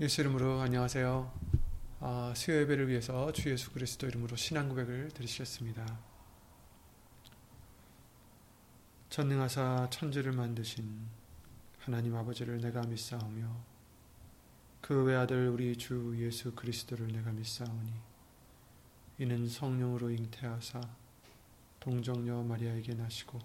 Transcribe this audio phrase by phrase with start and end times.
[0.00, 1.32] 예수 이름으로 안녕하세요.
[1.98, 5.98] 아, 수요 예배를 위해서 주 예수 그리스도 이름으로 신앙 고백을 드리시겠습니다.
[9.10, 11.04] 전능하사 천지를 만드신
[11.80, 13.56] 하나님 아버지를 내가 믿사오며
[14.80, 17.92] 그 외아들 우리 주 예수 그리스도를 내가 믿사오니
[19.18, 20.80] 이는 성령으로 잉태하사
[21.80, 23.40] 동정녀 마리아에게 나시고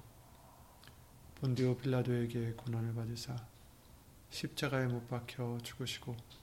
[1.33, 3.35] 본디오 빌라도에게 고난을 받으사
[4.29, 6.42] 십자가에 못 박혀 죽으시고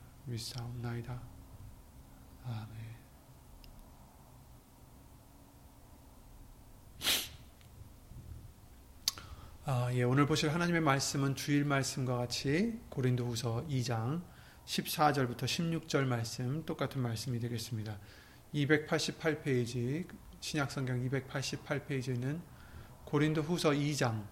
[0.25, 1.21] 믿사옵나이다.
[2.45, 2.91] 아멘.
[9.65, 14.23] 아, 예, 오늘 보실 하나님의 말씀은 주일 말씀과 같이 고린도후서 2장
[14.65, 17.99] 14절부터 16절 말씀 똑같은 말씀이 되겠습니다.
[18.53, 20.07] 288페이지
[20.39, 22.41] 신약성경 288페이지는
[23.05, 24.25] 고린도후서 2장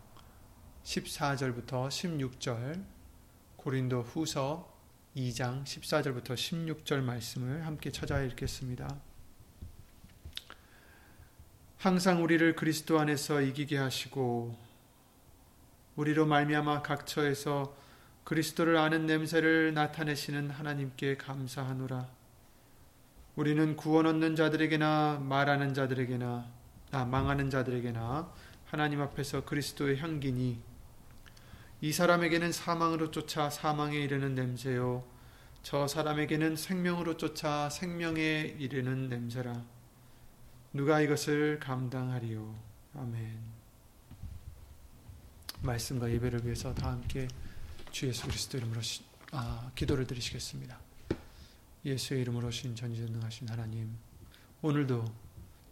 [0.83, 2.85] 14절부터 16절
[3.55, 4.78] 고린도후서
[5.19, 8.87] 2장 14절부터 16절 말씀을 함께 찾아 읽겠습니다.
[11.77, 14.57] 항상 우리를 그리스도 안에서 이기게 하시고
[15.97, 17.75] 우리로 말미암아 각처에서
[18.23, 22.07] 그리스도를 아는 냄새를 나타내시는 하나님께 감사하노라.
[23.35, 26.45] 우리는 구원 얻는 자들에게나 말하는 자들에게나
[26.91, 28.33] 아, 망하는 자들에게나
[28.65, 30.68] 하나님 앞에서 그리스도의 향기니
[31.81, 35.05] 이 사람에게는 사망으로 쫓아 사망에 이르는 냄새요.
[35.63, 39.63] 저 사람에게는 생명으로 쫓아 생명에 이르는 냄새라.
[40.73, 42.53] 누가 이것을 감당하리요?
[42.95, 43.39] 아멘.
[45.61, 47.27] 말씀과 예배를 위해서 다 함께
[47.91, 49.01] 주 예수 그리스도 이름으로 시,
[49.31, 50.77] 아, 기도를 드리시겠습니다.
[51.85, 53.97] 예수의 이름으로 신 전지전능하신 하나님
[54.61, 55.05] 오늘도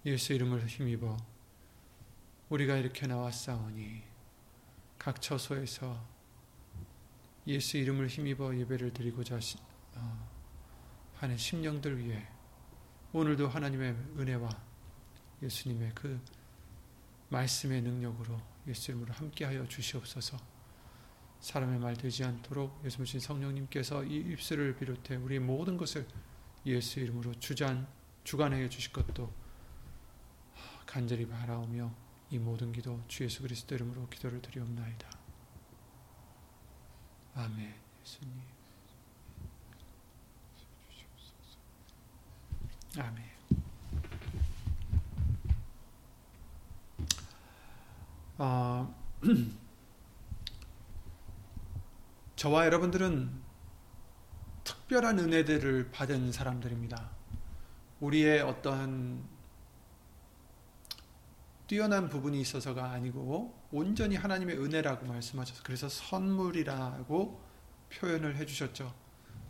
[0.06, 1.18] 예수 이름을 힘입어
[2.48, 4.07] 우리가 이렇게 나왔사오니
[4.98, 6.18] 각 처소에서
[7.48, 9.40] 예수 이름을 힘입어 예배를 드리고자
[9.96, 10.30] 어,
[11.16, 12.28] 하는 심령들 위해
[13.14, 14.50] 오늘도 하나님의 은혜와
[15.42, 16.20] 예수님의 그
[17.30, 20.38] 말씀의 능력으로 예수 이름으로 함께하여 주시옵소서.
[21.40, 26.08] 사람의 말 되지 않도록 예수님 성령님께서 이 입술을 비롯해 우리 모든 것을
[26.66, 27.88] 예수 이름으로 주잔
[28.24, 29.32] 주관하여 주실 것도
[30.86, 35.10] 간절히 바라오며 이 모든 기도 주 예수 그리스도 이름으로 기도를 드리옵나이다.
[37.36, 37.74] 아멘.
[38.02, 38.42] 예수님.
[42.98, 43.24] 아멘.
[48.40, 48.94] 어,
[52.36, 53.48] 저와 여러분들은
[54.64, 57.12] 특별한 은혜들을 받은 사람들입니다.
[58.00, 59.37] 우리의 어떠한
[61.68, 67.42] 뛰어난 부분이 있어서가 아니고 온전히 하나님의 은혜라고 말씀하셔서 그래서 선물이라고
[67.92, 68.94] 표현을 해주셨죠.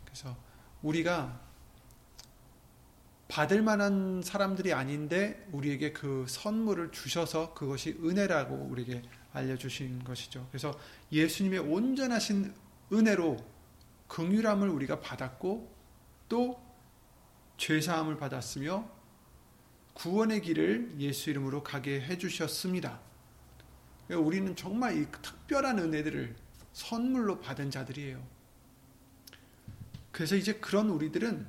[0.04, 0.36] 그래서
[0.82, 1.40] 우리가
[3.28, 9.02] 받을 만한 사람들이 아닌데 우리에게 그 선물을 주셔서 그것이 은혜라고 우리에게
[9.32, 10.46] 알려주신 것이죠.
[10.50, 10.76] 그래서
[11.12, 12.54] 예수님의 온전하신
[12.92, 13.36] 은혜로
[14.08, 15.76] 긍휼함을 우리가 받았고
[16.28, 16.60] 또
[17.58, 18.97] 죄사함을 받았으며
[19.98, 23.00] 구원의 길을 예수 이름으로 가게 해주셨습니다.
[24.10, 26.36] 우리는 정말 이 특별한 은혜들을
[26.72, 28.24] 선물로 받은 자들이에요.
[30.12, 31.46] 그래서 이제 그런 우리들은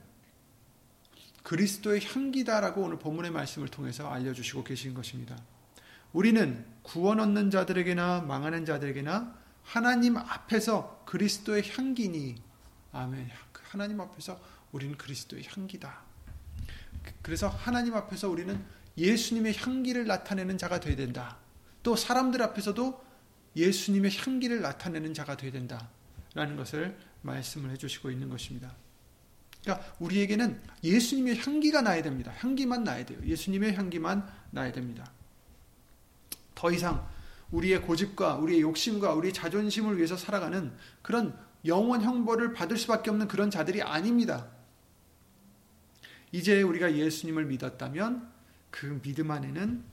[1.44, 5.38] 그리스도의 향기다라고 오늘 본문의 말씀을 통해서 알려주시고 계신 것입니다.
[6.12, 12.42] 우리는 구원 얻는 자들에게나 망하는 자들에게나 하나님 앞에서 그리스도의 향기니,
[12.94, 13.30] 아멘.
[13.54, 14.40] 하나님 앞에서
[14.72, 16.09] 우리는 그리스도의 향기다.
[17.30, 18.60] 그래서 하나님 앞에서 우리는
[18.98, 21.38] 예수님의 향기를 나타내는 자가 되어야 된다.
[21.84, 23.06] 또 사람들 앞에서도
[23.56, 25.92] 예수님의 향기를 나타내는 자가 되어야 된다.
[26.34, 28.76] 라는 것을 말씀을 해주시고 있는 것입니다.
[29.62, 32.34] 그러니까 우리에게는 예수님의 향기가 나야 됩니다.
[32.36, 33.20] 향기만 나야 돼요.
[33.24, 35.12] 예수님의 향기만 나야 됩니다.
[36.56, 37.08] 더 이상
[37.52, 40.74] 우리의 고집과 우리의 욕심과 우리의 자존심을 위해서 살아가는
[41.04, 44.48] 그런 영원 형벌을 받을 수밖에 없는 그런 자들이 아닙니다.
[46.32, 48.30] 이제 우리가 예수님을 믿었다면
[48.70, 49.84] 그 믿음 안에는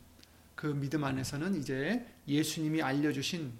[0.54, 3.52] 그 믿음 안에서는 이제 예수님이 알려주신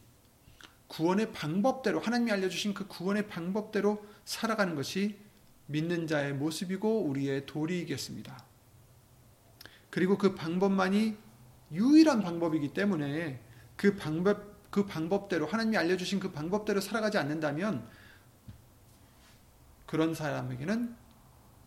[0.89, 5.19] 구원의 방법대로 하나님이 알려주신 그 구원의 방법대로 살아가는 것이
[5.67, 8.45] 믿는 자의 모습이고 우리의 도리이겠습니다.
[9.91, 11.17] 그리고 그 방법만이
[11.73, 13.41] 유일한 방법이기 때문에
[13.77, 17.89] 그 방법 그 방법대로 하나님이 알려주신 그 방법대로 살아가지 않는다면
[19.87, 20.95] 그런 사람에게는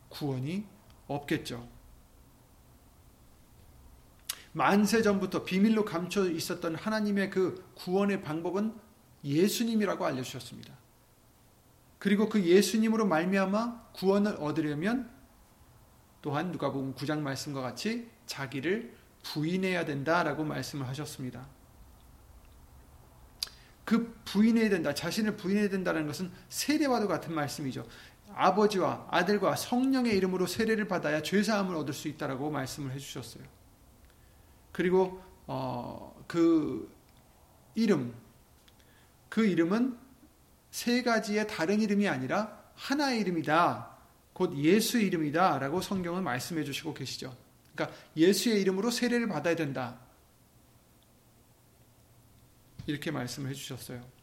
[0.10, 0.66] 구원이
[1.10, 1.68] 없겠죠.
[4.54, 8.74] 만세 전부터 비밀로 감춰 있었던 하나님의 그 구원의 방법은
[9.24, 10.74] 예수님이라고 알려주셨습니다.
[12.00, 15.10] 그리고 그 예수님으로 말미암아 구원을 얻으려면
[16.22, 21.48] 또한 누가복음 9장 말씀과 같이 자기를 부인해야 된다라고 말씀을 하셨습니다.
[23.84, 27.86] 그 부인해야 된다, 자신을 부인해야 된다는 것은 세례와도 같은 말씀이죠.
[28.34, 33.44] 아버지와 아들과 성령의 이름으로 세례를 받아야 죄 사함을 얻을 수 있다라고 말씀을 해주셨어요.
[34.72, 36.94] 그리고 어, 그
[37.76, 38.14] 이름,
[39.30, 39.98] 그 이름은
[40.72, 43.98] 세 가지의 다른 이름이 아니라 하나의 이름이다.
[44.34, 45.60] 곧 예수 이름이다.
[45.60, 47.36] 라고 성경은 말씀해 주시고 계시죠.
[47.74, 50.00] 그러니까 예수의 이름으로 세례를 받아야 된다.
[52.86, 54.19] 이렇게 말씀을 해 주셨어요.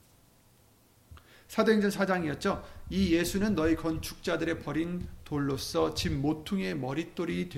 [1.49, 2.63] 사도행전 4장이었죠.
[2.91, 7.49] 이 예수는 너희 건축자들의 버린 돌로서 집 모퉁이의 머릿돌이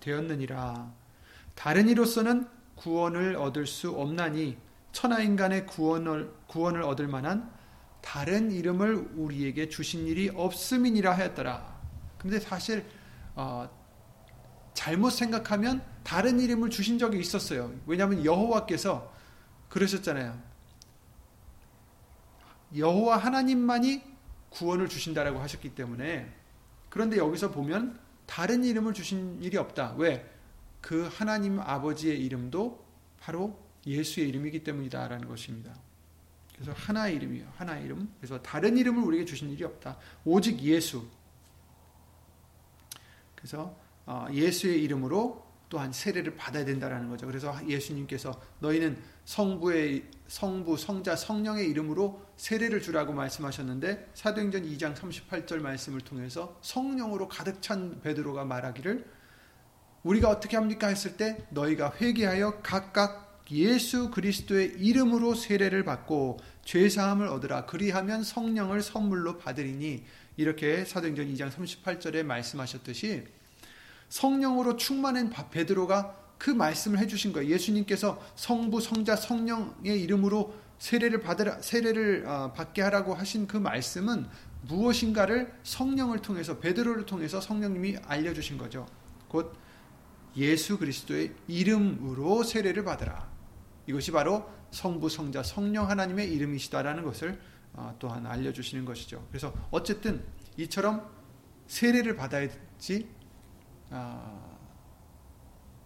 [0.00, 0.92] 되었느니라.
[1.54, 2.46] 다른 이로서는
[2.76, 4.56] 구원을 얻을 수 없나니
[4.92, 7.50] 천하 인간의 구원을 구원을 얻을 만한
[8.00, 11.80] 다른 이름을 우리에게 주신 일이 없음이니라 하였더라.
[12.18, 12.84] 근데 사실
[13.34, 13.68] 어,
[14.74, 17.72] 잘못 생각하면 다른 이름을 주신 적이 있었어요.
[17.86, 19.12] 왜냐하면 여호와께서
[19.68, 20.49] 그러셨잖아요.
[22.76, 24.02] 여호와 하나님만이
[24.50, 26.32] 구원을 주신다라고 하셨기 때문에
[26.88, 29.94] 그런데 여기서 보면 다른 이름을 주신 일이 없다.
[29.96, 30.28] 왜?
[30.80, 32.84] 그 하나님 아버지의 이름도
[33.20, 35.74] 바로 예수의 이름이기 때문이다라는 것입니다.
[36.54, 37.46] 그래서 하나의 이름이에요.
[37.56, 38.12] 하나의 이름.
[38.18, 39.96] 그래서 다른 이름을 우리에게 주신 일이 없다.
[40.24, 41.06] 오직 예수.
[43.34, 47.26] 그래서 어, 예수의 이름으로 또한 세례를 받아야 된다라는 거죠.
[47.26, 56.02] 그래서 예수님께서 너희는 성부의 성부, 성자, 성령의 이름으로 세례를 주라고 말씀하셨는데 사도행전 2장 38절 말씀을
[56.02, 59.04] 통해서 성령으로 가득 찬 베드로가 말하기를
[60.04, 60.86] 우리가 어떻게 합니까?
[60.86, 67.66] 했을 때 너희가 회개하여 각각 예수 그리스도의 이름으로 세례를 받고 죄 사함을 얻으라.
[67.66, 70.04] 그리하면 성령을 선물로 받으리니
[70.36, 73.24] 이렇게 사도행전 2장 38절에 말씀하셨듯이
[74.08, 77.50] 성령으로 충만한 베드로가 그 말씀을 해주신 거예요.
[77.50, 84.26] 예수님께서 성부, 성자, 성령의 이름으로 세례를 받으라, 세례를 어, 받게 하라고 하신 그 말씀은
[84.62, 88.86] 무엇인가를 성령을 통해서 베드로를 통해서 성령님이 알려주신 거죠.
[89.28, 89.54] 곧
[90.34, 93.28] 예수 그리스도의 이름으로 세례를 받으라.
[93.86, 97.38] 이것이 바로 성부, 성자, 성령 하나님의 이름이시다라는 것을
[97.74, 99.26] 어, 또한 알려주시는 것이죠.
[99.28, 100.24] 그래서 어쨌든
[100.56, 101.06] 이처럼
[101.66, 103.06] 세례를 받아야지
[103.90, 104.49] 아,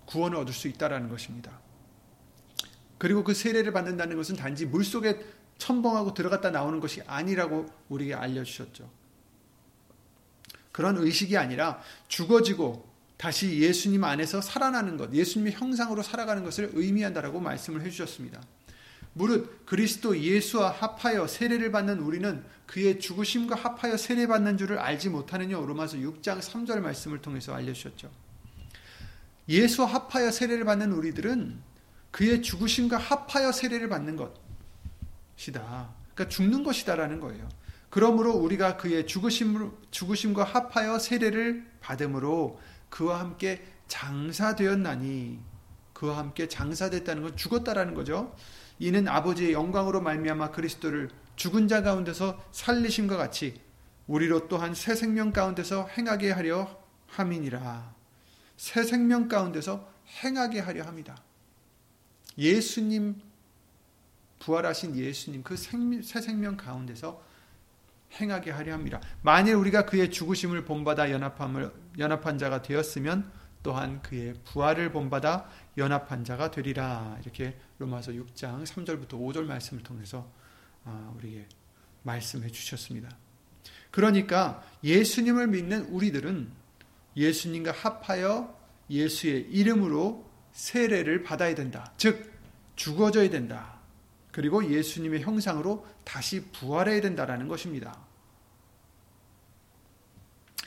[0.06, 1.60] 구원을 얻을 수 있다라는 것입니다.
[2.98, 5.18] 그리고 그 세례를 받는다는 것은 단지 물 속에
[5.58, 8.90] 첨벙하고 들어갔다 나오는 것이 아니라고 우리에게 알려주셨죠.
[10.72, 17.82] 그런 의식이 아니라 죽어지고 다시 예수님 안에서 살아나는 것, 예수님의 형상으로 살아가는 것을 의미한다라고 말씀을
[17.82, 18.42] 해주셨습니다.
[19.12, 25.98] 무릇 그리스도 예수와 합하여 세례를 받는 우리는 그의 죽으심과 합하여 세례받는 줄을 알지 못하느냐 로마서
[25.98, 28.23] 6장 3절 말씀을 통해서 알려주셨죠.
[29.48, 31.60] 예수와 합하여 세례를 받는 우리들은
[32.10, 35.94] 그의 죽으심과 합하여 세례를 받는 것이다.
[36.14, 37.48] 그러니까 죽는 것이다라는 거예요.
[37.90, 42.58] 그러므로 우리가 그의 죽으심, 죽으심과 합하여 세례를 받음으로
[42.88, 45.40] 그와 함께 장사되었나니
[45.92, 48.34] 그와 함께 장사됐다는 건 죽었다라는 거죠.
[48.78, 53.60] 이는 아버지의 영광으로 말미암아 그리스도를 죽은 자 가운데서 살리심과 같이
[54.06, 57.94] 우리로 또한 새 생명 가운데서 행하게 하려 함이니라.
[58.56, 59.88] 새 생명 가운데서
[60.22, 61.16] 행하게 하려 합니다.
[62.38, 63.20] 예수님
[64.40, 67.22] 부활하신 예수님 그 새 생명 가운데서
[68.20, 69.00] 행하게 하려 합니다.
[69.22, 73.30] 만일 우리가 그의 죽으심을 본받아 연합함을 연합한 자가 되었으면
[73.62, 77.18] 또한 그의 부활을 본받아 연합한 자가 되리라.
[77.22, 80.28] 이렇게 로마서 6장 3절부터 5절 말씀을 통해서
[80.84, 81.48] 아, 우리에게
[82.02, 83.16] 말씀해 주셨습니다.
[83.90, 86.50] 그러니까 예수님을 믿는 우리들은
[87.16, 88.58] 예수님과 합하여
[88.90, 91.92] 예수의 이름으로 세례를 받아야 된다.
[91.96, 92.32] 즉
[92.76, 93.78] 죽어져야 된다.
[94.30, 98.04] 그리고 예수님의 형상으로 다시 부활해야 된다라는 것입니다.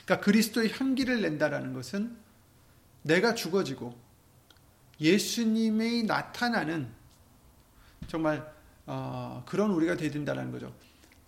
[0.06, 2.18] 그러니까 그리스도의 향기를 낸다라는 것은
[3.01, 3.94] 내가 죽어지고
[5.01, 6.89] 예수님이 나타나는
[8.08, 8.54] 정말
[8.86, 10.74] 어, 그런 우리가 되야 된다는 거죠.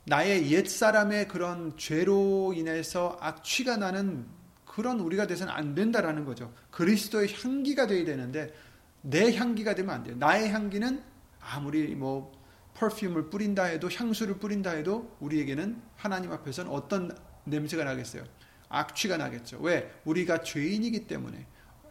[0.06, 4.26] 나의 옛 사람의 그런 죄로 인해서 악취가 나는
[4.70, 6.54] 그런 우리가 돼서는 안 된다라는 거죠.
[6.70, 8.54] 그리스도의 향기가 돼야 되는데
[9.02, 10.16] 내 향기가 되면 안 돼요.
[10.20, 11.02] 나의 향기는
[11.40, 12.32] 아무리 뭐
[12.76, 18.24] 퍼퓸을 뿌린다 해도 향수를 뿌린다 해도 우리에게는 하나님 앞에서는 어떤 냄새가 나겠어요?
[18.70, 19.58] 악취가 나겠죠.
[19.60, 19.92] 왜?
[20.06, 21.48] 우리가 죄인이기 때문에.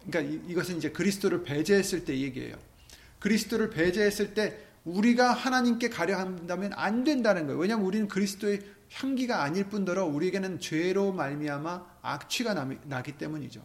[0.09, 2.55] 그러니까 이것은 이제 그리스도를 배제했을 때 얘기예요.
[3.19, 7.59] 그리스도를 배제했을 때 우리가 하나님께 가려 한다면 안 된다는 거예요.
[7.59, 8.61] 왜냐하면 우리는 그리스도의
[8.93, 13.63] 향기가 아닐 뿐더러 우리에게는 죄로 말미암아 악취가 나기 때문이죠.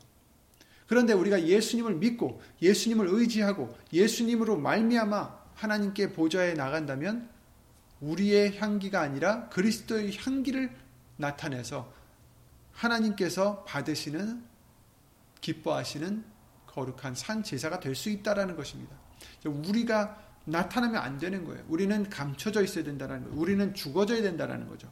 [0.88, 7.30] 그런데 우리가 예수님을 믿고 예수님을 의지하고 예수님으로 말미암아 하나님께 보좌에 나간다면
[8.02, 10.76] 우리의 향기가 아니라 그리스도의 향기를
[11.18, 11.92] 나타내서
[12.74, 14.44] 하나님께서 받으시는
[15.42, 16.24] 기뻐하시는
[16.68, 18.96] 거룩한 산 제사가 될 수 있다라는 것입니다.
[19.46, 21.64] 우리가 나타나면 안 되는 거예요.
[21.70, 23.40] 우리는 감춰져 있어야 된다는 거예요.
[23.40, 24.92] 우리는 죽어져야 된다는 거죠.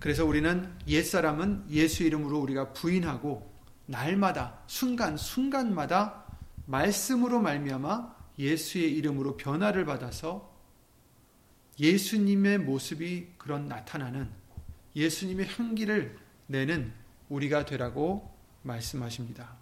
[0.00, 3.48] 그래서 우리는 옛사람은 예수 이름으로 우리가 부인하고
[3.84, 6.24] 날마다 순간 순간마다
[6.64, 10.50] 말씀으로 말미암아 예수의 이름으로 변화를 받아서
[11.78, 14.30] 예수님의 모습이 그런 나타나는
[14.96, 16.92] 예수님의 향기를 내는
[17.28, 19.54] 우리가 되라고 말씀하십니다.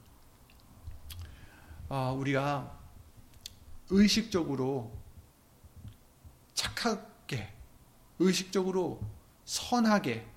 [1.88, 2.78] 아, 우리가
[3.90, 4.96] 의식적으로
[6.54, 7.52] 착하게,
[8.18, 9.00] 의식적으로
[9.48, 10.30] 선하게,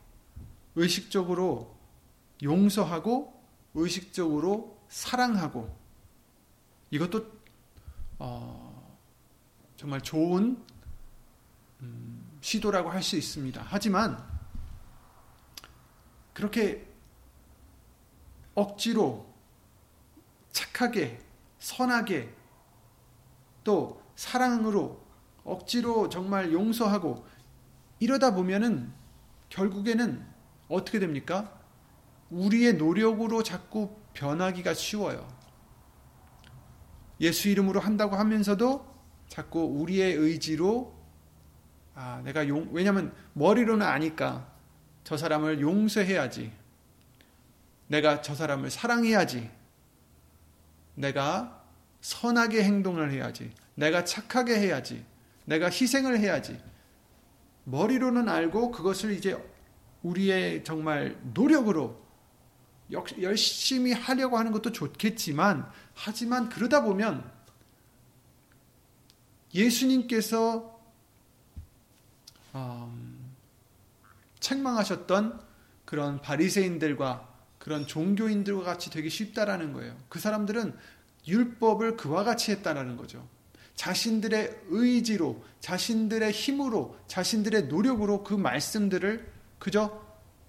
[0.76, 1.78] 의식적으로
[2.42, 5.78] 용서하고, 의식적으로 사랑하고,
[6.92, 7.30] 이것도
[8.20, 8.98] 어,
[9.76, 10.64] 정말 좋은
[11.82, 13.62] 음, 시도라고 할 수 있습니다.
[13.68, 14.26] 하지만
[16.34, 16.88] 그렇게
[18.56, 19.30] 억지로
[20.54, 21.20] 착하게
[21.60, 22.34] 선하게
[23.66, 25.06] 또 사랑으로
[25.44, 27.28] 억지로 정말 용서하고
[28.00, 29.01] 이러다 보면은
[29.52, 30.26] 결국에는
[30.68, 31.60] 어떻게 됩니까?
[32.30, 35.28] 우리의 노력으로 자꾸 변하기가 쉬워요.
[37.20, 38.90] 예수 이름으로 한다고 하면서도
[39.28, 41.00] 자꾸 우리의 의지로
[41.94, 44.50] 아, 내가 용, 왜냐면 머리로는 아니까
[45.04, 46.52] 저 사람을 용서해야지.
[47.88, 49.52] 내가 저 사람을 사랑해야지.
[50.96, 51.64] 내가
[52.00, 53.52] 선하게 행동을 해야지.
[53.76, 55.06] 내가 착하게 해야지.
[55.46, 56.58] 내가 희생을 해야지.
[57.64, 59.38] 머리로는 알고 그것을 이제
[60.04, 62.02] 우리의 정말 노력으로
[63.22, 67.30] 열심히 하려고 하는 것도 좋겠지만, 하지만 그러다 보면
[69.54, 70.80] 예수님께서
[72.56, 73.34] 음,
[74.40, 75.42] 책망하셨던
[75.86, 79.96] 그런 바리새인들과 그런 종교인들과 같이 되기 쉽다라는 거예요.
[80.10, 80.76] 그 사람들은
[81.28, 83.28] 율법을 그와 같이 했다라는 거죠.
[83.76, 90.02] 자신들의 의지로, 자신들의 힘으로, 자신들의 노력으로 그 말씀들을 그저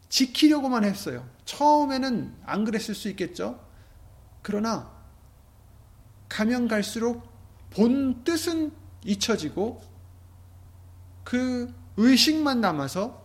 [0.09, 1.26] 지키려고만 했어요.
[1.45, 3.59] 처음에는 안 그랬을 수 있겠죠.
[4.43, 4.91] 그러나
[6.29, 7.23] 가면 갈수록
[7.71, 8.73] 본 뜻은
[9.05, 9.81] 잊혀지고
[11.25, 13.23] 그 의식만 남아서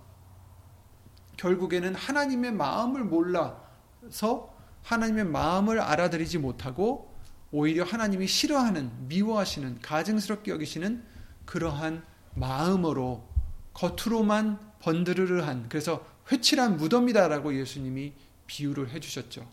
[1.38, 3.62] 결국에는 하나님의 마음을 몰라
[4.10, 7.07] 서 하나님의 마음을 알아들이지 못하고
[7.52, 11.04] 오히려 하나님이 싫어하는 미워하시는 가증스럽게 여기시는
[11.46, 12.04] 그러한
[12.36, 13.28] 마음으로
[13.74, 18.14] 겉으로만 번드르르한 그래서 회칠한 무덤이다라고 예수님이
[18.48, 19.48] 비유를 해주셨죠.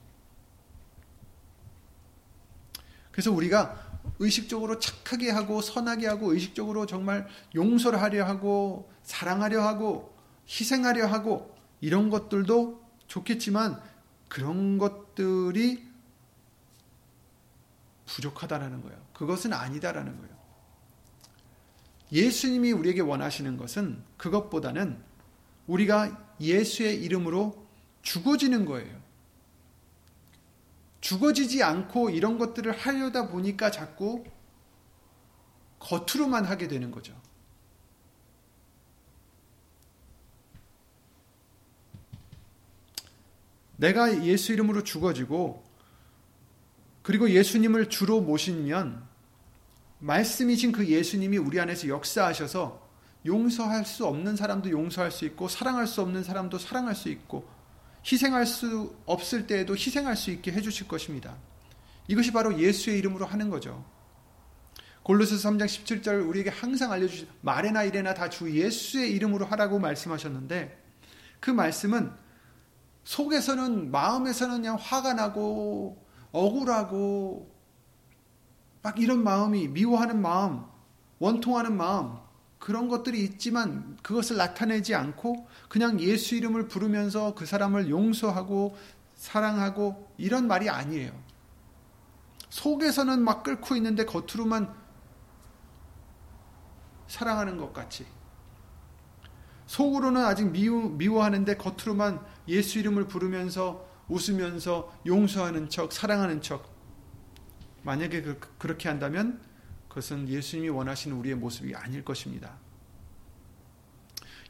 [3.10, 10.14] 그래서 우리가 의식적으로 착하게 하고 선하게 하고 의식적으로 정말 용서를 하려 하고 사랑하려 하고
[10.48, 13.80] 희생하려 하고 이런 것들도 좋겠지만
[14.28, 15.93] 그런 것들이
[18.06, 19.06] 부족하다라는 거예요.
[19.12, 20.34] 그것은 아니다라는 거예요.
[22.12, 25.02] 예수님이 우리에게 원하시는 것은 그것보다는
[25.66, 27.66] 우리가 예수의 이름으로
[28.02, 29.02] 죽어지는 거예요.
[31.00, 34.24] 죽어지지 않고 이런 것들을 하려다 보니까 자꾸
[35.78, 37.14] 겉으로만 하게 되는 거죠.
[43.76, 45.63] 내가 예수 이름으로 죽어지고
[47.04, 49.04] 그리고 예수님을 주로 모시면
[49.98, 52.82] 말씀이신 그 예수님이 우리 안에서 역사하셔서
[53.26, 57.46] 용서할 수 없는 사람도 용서할 수 있고 사랑할 수 없는 사람도 사랑할 수 있고
[58.10, 61.36] 희생할 수 없을 때에도 희생할 수 있게 해주실 것입니다.
[62.08, 63.84] 이것이 바로 예수의 이름으로 하는 거죠.
[65.02, 70.82] 골로새 3장 17절 우리에게 항상 알려주신 말에나 이래나 다 주 예수의 이름으로 하라고 말씀하셨는데
[71.38, 72.10] 그 말씀은
[73.04, 76.02] 속에서는 마음에서는 그냥 화가 나고
[76.34, 77.48] 억울하고
[78.82, 80.64] 막 이런 마음이 미워하는 마음,
[81.20, 82.18] 원통하는 마음
[82.58, 88.76] 그런 것들이 있지만 그것을 나타내지 않고 그냥 예수 이름을 부르면서 그 사람을 용서하고
[89.14, 91.12] 사랑하고 이런 말이 아니에요.
[92.50, 94.74] 속에서는 막 끓고 있는데 겉으로만
[97.06, 98.06] 사랑하는 것 같이.
[99.66, 106.72] 속으로는 아직 미워, 미워하는데 겉으로만 예수 이름을 부르면서 웃으면서 용서하는 척, 사랑하는 척.
[107.82, 109.40] 만약에 그, 그렇게 한다면
[109.88, 112.58] 그것은 예수님이 원하시는 우리의 모습이 아닐 것입니다.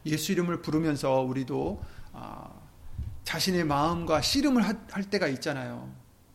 [0.07, 1.83] 예수 이름을 부르면서 우리도
[2.13, 2.51] 아,
[3.25, 5.93] 자신의 마음과 씨름을 할 때가 있잖아요.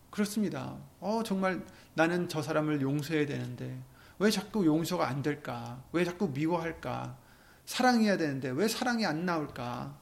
[0.09, 0.75] 그렇습니다.
[0.99, 3.79] 어, 정말 나는 저 사람을 용서해야 되는데
[4.17, 5.81] 왜 자꾸 용서가 안 될까?
[5.91, 7.17] 왜 자꾸 미워할까?
[7.65, 9.97] 사랑해야 되는데 왜 사랑이 안 나올까?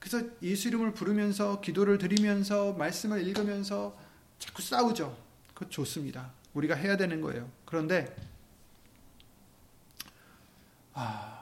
[0.00, 3.96] 그래서 예수 이름을 부르면서 기도를 드리면서 말씀을 읽으면서
[4.38, 5.16] 자꾸 싸우죠.
[5.54, 6.32] 그거 좋습니다.
[6.54, 7.48] 우리가 해야 되는 거예요.
[7.66, 8.16] 그런데
[10.94, 11.36] 아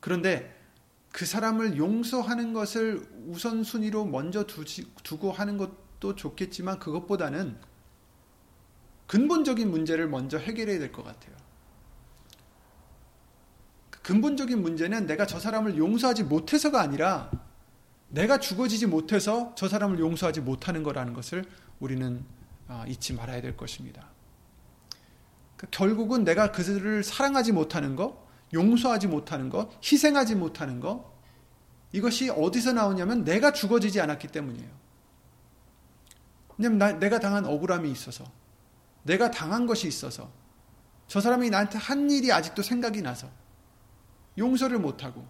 [0.00, 0.56] 그런데
[1.12, 7.56] 그 사람을 용서하는 것을 우선순위로 먼저 두고 하는 것도 좋겠지만 그것보다는
[9.06, 11.39] 근본적인 문제를 먼저 해결해야 될 것 같아요.
[14.10, 17.30] 그 근본적인 문제는 내가 저 사람을 용서하지 못해서가 아니라
[18.08, 21.44] 내가 죽어지지 못해서 저 사람을 용서하지 못하는 거라는 것을
[21.78, 22.24] 우리는
[22.66, 24.08] 아, 잊지 말아야 될 것입니다.
[25.56, 28.16] 그러니까 결국은 내가 그들을 사랑하지 못하는 것,
[28.52, 31.04] 용서하지 못하는 것, 희생하지 못하는 것,
[31.92, 34.70] 이것이 어디서 나오냐면 내가 죽어지지 않았기 때문이에요.
[36.58, 38.24] 왜냐면 나, 내가 당한 억울함이 있어서,
[39.04, 40.32] 내가 당한 것이 있어서,
[41.06, 43.28] 저 사람이 나한테 한 일이 아직도 생각이 나서,
[44.38, 45.26] 용서를 못하고,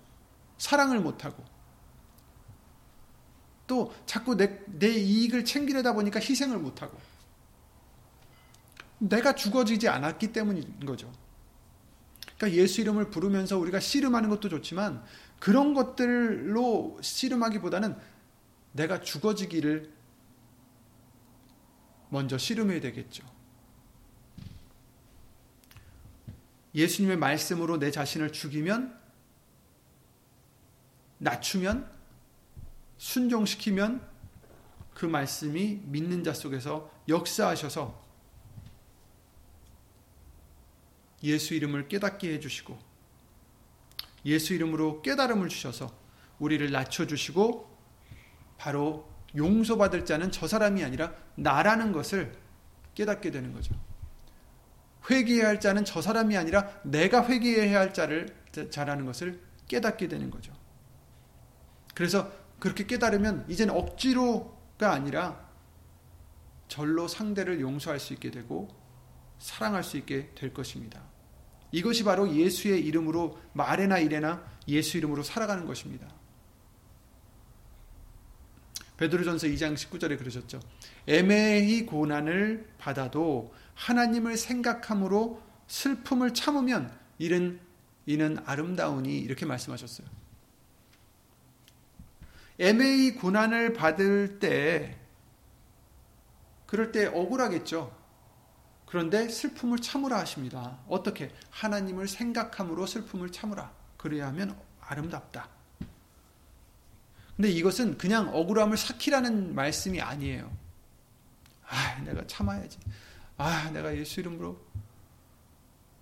[0.58, 1.44] 사랑을 못하고,
[3.66, 6.98] 또 자꾸 내, 내 이익을 챙기려다 보니까 희생을 못하고,
[8.98, 11.10] 내가 죽어지지 않았기 때문인 거죠.
[12.36, 15.02] 그러니까 예수 이름을 부르면서 우리가 씨름하는 것도 좋지만
[15.38, 17.96] 그런 것들로 씨름하기보다는
[18.72, 19.90] 내가 죽어지기를
[22.10, 23.24] 먼저 씨름해야 되겠죠.
[26.74, 28.98] 예수님의 말씀으로 내 자신을 죽이면
[31.18, 31.90] 낮추면
[32.98, 34.08] 순종시키면
[34.94, 38.00] 그 말씀이 믿는 자 속에서 역사하셔서
[41.22, 42.78] 예수 이름을 깨닫게 해주시고
[44.26, 45.94] 예수 이름으로 깨달음을 주셔서
[46.38, 47.70] 우리를 낮춰주시고
[48.58, 52.36] 바로 용서받을 자는 저 사람이 아니라 나라는 것을
[52.94, 53.74] 깨닫게 되는 거죠.
[55.08, 58.28] 회개해야 할 자는 저 사람이 아니라 내가 회개해야 할 자를
[58.70, 60.52] 자라는 것을 깨닫게 되는 거죠.
[61.94, 65.48] 그래서 그렇게 깨달으면 이제는 억지로가 아니라
[66.68, 68.68] 절로 상대를 용서할 수 있게 되고
[69.38, 71.02] 사랑할 수 있게 될 것입니다.
[71.72, 76.08] 이것이 바로 예수의 이름으로 말에나 이래나 예수 이름으로 살아가는 것입니다.
[78.96, 80.60] 베드로전서 2장 19절에 그러셨죠.
[81.06, 87.60] 애매히 고난을 받아도 하나님을 생각함으로 슬픔을 참으면 이는
[88.06, 90.06] 이는 아름다우니 이렇게 말씀하셨어요.
[92.58, 94.98] 애매히 고난을 받을 때
[96.66, 97.96] 그럴 때 억울하겠죠.
[98.86, 100.78] 그런데 슬픔을 참으라 하십니다.
[100.88, 101.32] 어떻게?
[101.50, 103.72] 하나님을 생각함으로 슬픔을 참으라.
[103.96, 105.48] 그래야 하면 아름답다.
[107.36, 110.50] 근데 이것은 그냥 억울함을 삭히라는 말씀이 아니에요.
[111.66, 112.78] 아, 내가 참아야지.
[113.42, 114.60] 아, 내가 예수 이름으로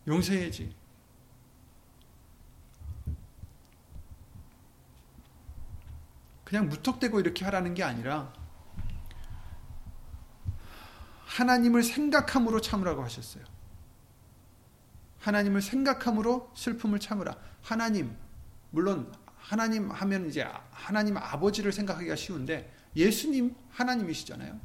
[0.08, 0.74] 용서해야지.
[6.42, 8.32] 그냥 무턱대고 이렇게 하라는 게 아니라
[11.26, 13.44] 하나님을 생각함으로 참으라고 하셨어요.
[15.20, 17.36] 하나님을 생각함으로 슬픔을 참으라.
[17.62, 18.16] 하나님,
[18.72, 24.58] 물론 하나님 하면 이제 하나님 아버지를 생각하기가 쉬운데 예수님 하나님이시잖아요.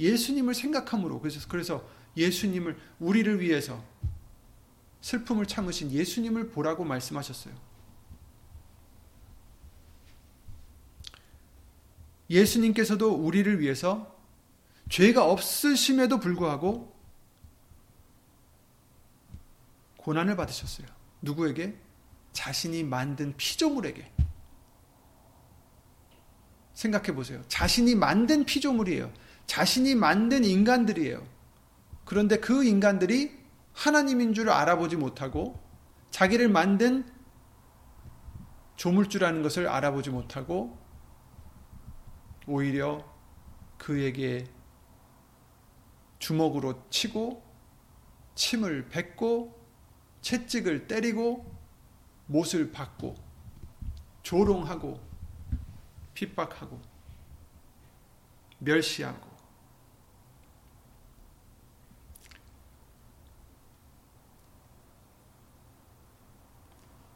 [0.00, 3.82] 예수님을 생각함으로 그래서 그래서 예수님을 우리를 위해서
[5.00, 7.54] 슬픔을 참으신 예수님을 보라고 말씀하셨어요.
[12.28, 14.16] 예수님께서도 우리를 위해서
[14.88, 16.94] 죄가 없으심에도 불구하고
[19.96, 20.86] 고난을 받으셨어요.
[21.22, 21.76] 누구에게?
[22.32, 24.10] 자신이 만든 피조물에게.
[26.72, 27.42] 생각해 보세요.
[27.48, 29.12] 자신이 만든 피조물이에요.
[29.46, 31.26] 자신이 만든 인간들이에요.
[32.10, 33.38] 그런데 그 인간들이
[33.72, 35.62] 하나님인 줄 알아보지 못하고
[36.10, 37.08] 자기를 만든
[38.74, 40.76] 조물주라는 것을 알아보지 못하고
[42.48, 43.08] 오히려
[43.78, 44.44] 그에게
[46.18, 47.44] 주먹으로 치고
[48.34, 49.64] 침을 뱉고
[50.20, 51.48] 채찍을 때리고
[52.26, 53.14] 못을 받고
[54.24, 55.00] 조롱하고
[56.14, 56.82] 핍박하고
[58.58, 59.29] 멸시하고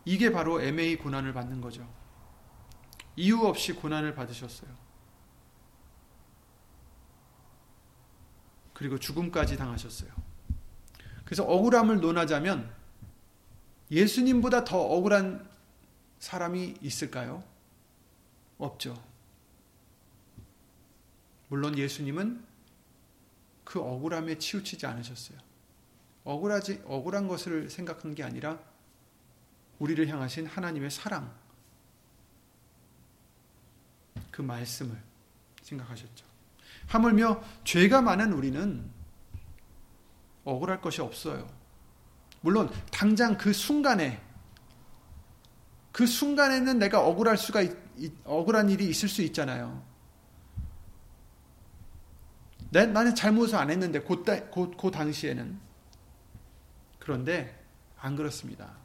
[0.05, 1.89] 이게 바로 애매히 고난을 받는 거죠.
[3.17, 4.71] 이유 없이 고난을 받으셨어요.
[8.73, 10.11] 그리고 죽음까지 당하셨어요.
[11.25, 12.71] 그래서 억울함을 논하자면
[13.91, 15.49] 예수님보다 더 억울한
[16.19, 17.43] 사람이 있을까요?
[18.59, 19.01] 없죠.
[21.49, 22.45] 물론 예수님은
[23.63, 25.39] 그 억울함에 치우치지 않으셨어요.
[26.25, 28.59] 억울하지, 억울한 것을 생각한 게 아니라
[29.79, 31.33] 우리를 향하신 하나님의 사랑,
[34.31, 34.97] 그 말씀을
[35.63, 36.27] 생각하셨죠.
[36.87, 38.91] 하물며 죄가 많은 우리는
[40.45, 41.49] 억울할 것이 없어요.
[42.41, 44.21] 물론 당장 그 순간에
[45.93, 47.73] 그 순간에는 내가 억울할 수가 있,
[48.25, 49.83] 억울한 일이 있을 수 있잖아요.
[52.71, 55.59] 내, 나는 잘못을 안 했는데 그, 그, 그 당시에는
[56.99, 57.65] 그런데
[57.97, 58.84] 안 그렇습니다.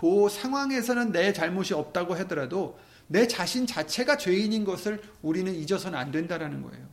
[0.00, 6.62] 그 상황에서는 내 잘못이 없다고 하더라도 내 자신 자체가 죄인인 것을 우리는 잊어서는 안 된다라는
[6.62, 6.88] 거예요.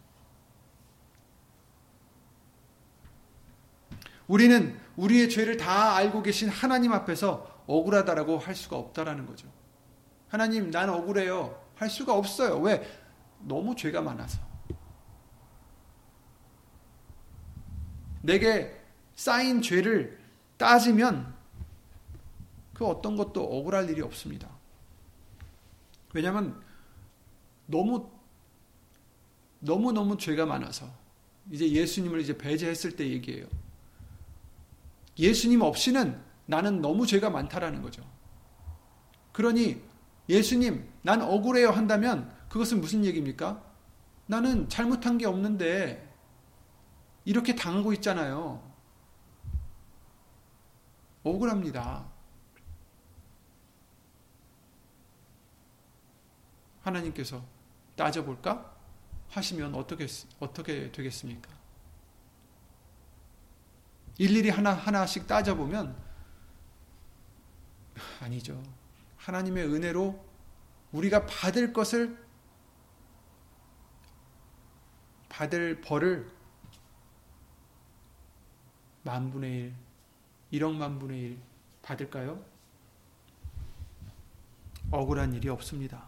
[4.27, 9.47] 우리는 우리의 죄를 다 알고 계신 하나님 앞에서 억울하다라고 할 수가 없다라는 거죠.
[10.27, 11.63] 하나님, 난 억울해요.
[11.75, 12.59] 할 수가 없어요.
[12.59, 12.85] 왜?
[13.39, 14.41] 너무 죄가 많아서.
[18.21, 18.77] 내게
[19.15, 20.19] 쌓인 죄를
[20.57, 21.36] 따지면
[22.77, 24.47] 그 어떤 것도 억울할 일이 없습니다.
[26.13, 26.61] 왜냐하면
[27.65, 28.07] 너무
[29.59, 30.87] 너무 너무 죄가 많아서
[31.49, 33.47] 이제 예수님을 이제 배제했을 때 얘기예요.
[35.17, 38.07] 예수님 없이는 나는 너무 죄가 많다라는 거죠.
[39.31, 39.81] 그러니
[40.29, 43.59] 예수님 난 억울해요 한다면 그것은 무슨 얘기입니까?
[44.27, 46.07] 나는 잘못한 게 없는데
[47.25, 48.61] 이렇게 당하고 있잖아요.
[51.23, 52.16] 억울합니다.
[56.87, 57.43] 하나님께서
[57.95, 58.75] 따져볼까?
[59.29, 60.07] 하시면 어떻게,
[60.39, 61.49] 어떻게 되겠습니까?
[64.17, 65.95] 일일이 하나 하나씩 따져보면,
[68.21, 68.61] 아니죠.
[69.17, 70.25] 하나님의 은혜로
[70.91, 72.25] 우리가 받을 것을,
[75.29, 76.31] 받을 벌을
[79.03, 79.75] 만분의 일,
[80.51, 81.39] 1억 만분의 일
[81.81, 82.43] 받을까요?
[84.89, 86.06] 억울한 일이 없습니다.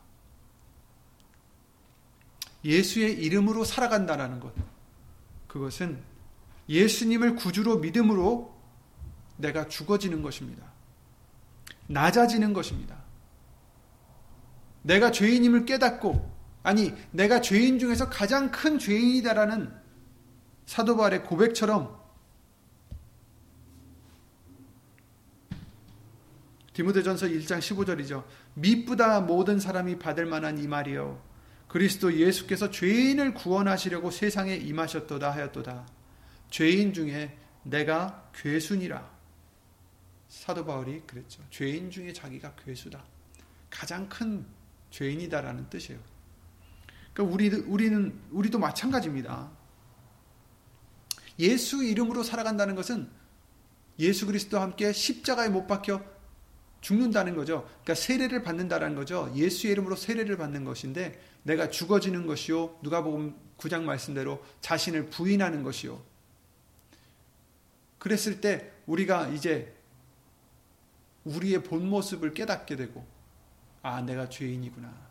[2.63, 4.53] 예수의 이름으로 살아간다라는 것.
[5.47, 5.99] 그것은
[6.67, 8.55] 예수님을 구주로 믿음으로
[9.37, 10.65] 내가 죽어지는 것입니다.
[11.87, 12.97] 낮아지는 것입니다.
[14.83, 19.73] 내가 죄인임을 깨닫고, 아니, 내가 죄인 중에서 가장 큰 죄인이다라는
[20.65, 21.97] 사도 바울의 고백처럼
[26.73, 28.23] 디모데전서 1장 15절이죠.
[28.53, 31.28] 미쁘다 모든 사람이 받을 만한 이 말이요.
[31.69, 35.87] 그리스도 예수께서 죄인을 구원하시려고 세상에 임하셨도다 하였도다.
[36.49, 39.07] 죄인 중에 내가 괴순이라.
[40.27, 41.43] 사도 바울이 그랬죠.
[41.51, 43.03] 죄인 중에 자기가 괴수다.
[43.69, 44.45] 가장 큰
[44.89, 46.01] 죄인이다라는 뜻이에요.
[47.13, 49.51] 그러니까 우리 우리는 우리도 마찬가지입니다.
[51.37, 53.07] 예수 이름으로 살아간다는 것은
[53.99, 56.03] 예수 그리스도와 함께 십자가에 못 박혀
[56.81, 57.63] 죽는다는 거죠.
[57.83, 59.31] 그러니까 세례를 받는다는 거죠.
[59.35, 62.79] 예수의 이름으로 세례를 받는 것인데 내가 죽어지는 것이요.
[62.81, 66.01] 누가복음 9장 말씀대로 자신을 부인하는 것이요.
[67.97, 69.75] 그랬을 때 우리가 이제
[71.25, 73.05] 우리의 본 모습을 깨닫게 되고
[73.81, 75.09] 아, 내가 죄인이구나.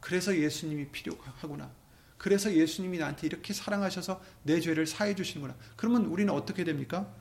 [0.00, 1.70] 그래서 예수님이 필요하구나.
[2.16, 5.56] 그래서 예수님이 나한테 이렇게 사랑하셔서 내 죄를 사해 주시는구나.
[5.76, 7.12] 그러면 우리는 어떻게 됩니까?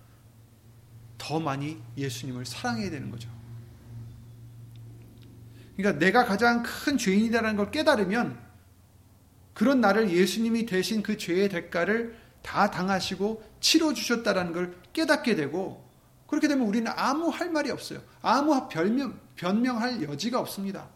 [1.18, 3.39] 더 많이 예수님을 사랑해야 되는 거죠.
[5.80, 8.38] 그러니까 내가 가장 큰 죄인이다라는 걸 깨달으면
[9.54, 15.90] 그런 나를 예수님이 대신 그 죄의 대가를 다 당하시고 치러 주셨다라는 걸 깨닫게 되고
[16.28, 18.02] 그렇게 되면 우리는 아무 할 말이 없어요.
[18.22, 20.90] 아무 변명, 변명할 여지가 없습니다.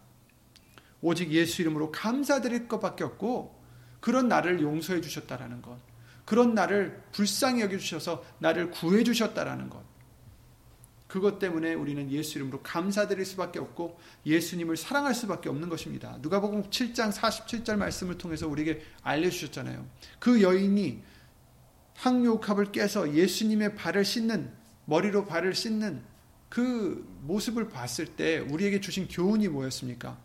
[1.00, 3.58] 오직 예수 이름으로 감사드릴 것밖에 없고
[4.00, 5.78] 그런 나를 용서해 주셨다라는 것.
[6.26, 9.93] 그런 나를 불쌍히 여겨 주셔서 나를 구해 주셨다라는 것.
[11.14, 16.18] 그것 때문에 우리는 예수 이름으로 감사드릴 수밖에 없고 예수님을 사랑할 수밖에 없는 것입니다.
[16.20, 19.86] 누가복음 7장 47절 말씀을 통해서 우리에게 알려 주셨잖아요.
[20.18, 21.00] 그 여인이
[21.94, 24.50] 항요kab을 깨서 예수님의 발을 씻는
[24.86, 26.02] 머리로 발을 씻는
[26.48, 30.18] 그 모습을 봤을 때 우리에게 주신 교훈이 뭐였습니까?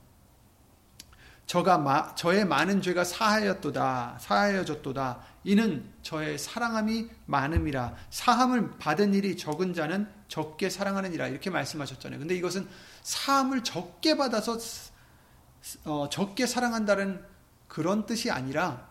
[1.49, 9.73] 저가 마, 저의 많은 죄가 사하였도다 사하여졌도다 이는 저의 사랑함이 많음이라 사함을 받은 일이 적은
[9.73, 12.19] 자는 적게 사랑하느니라 이렇게 말씀하셨잖아요.
[12.19, 12.69] 근데 이것은
[13.01, 14.59] 사함을 적게 받아서
[15.85, 17.25] 어, 적게 사랑한다는
[17.67, 18.87] 그런 뜻이 아니라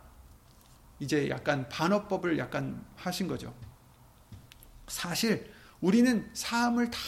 [0.98, 3.54] 이제 약간 반어법을 약간 하신 거죠.
[4.88, 5.48] 사실
[5.80, 6.98] 우리는 사함을 다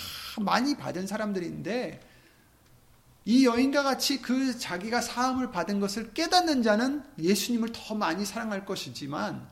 [0.43, 2.09] 많이 받은 사람들인데
[3.25, 9.49] 이 여인과 같이 그 자기가 사함을 받은 것을 깨닫는 자는 예수님을 더 많이 사랑할 것이지만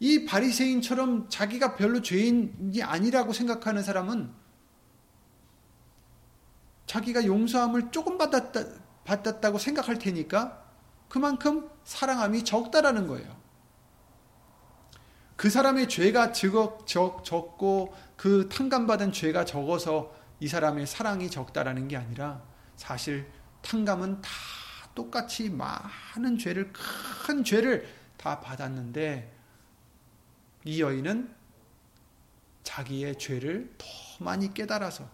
[0.00, 4.32] 이 바리새인처럼 자기가 별로 죄인이 아니라고 생각하는 사람은
[6.86, 8.64] 자기가 용서함을 조금 받았다,
[9.04, 10.64] 받았다고 생각할 테니까
[11.08, 13.40] 그만큼 사랑함이 적다라는 거예요.
[15.36, 21.96] 그 사람의 죄가 적, 적, 적고 그 탕감받은 죄가 적어서 이 사람의 사랑이 적다라는 게
[21.96, 22.42] 아니라
[22.80, 24.30] 사실 탕감은 다
[24.94, 29.30] 똑같이 많은 죄를 큰 죄를 다 받았는데
[30.64, 31.30] 이 여인은
[32.62, 33.86] 자기의 죄를 더
[34.24, 35.06] 많이 깨달아서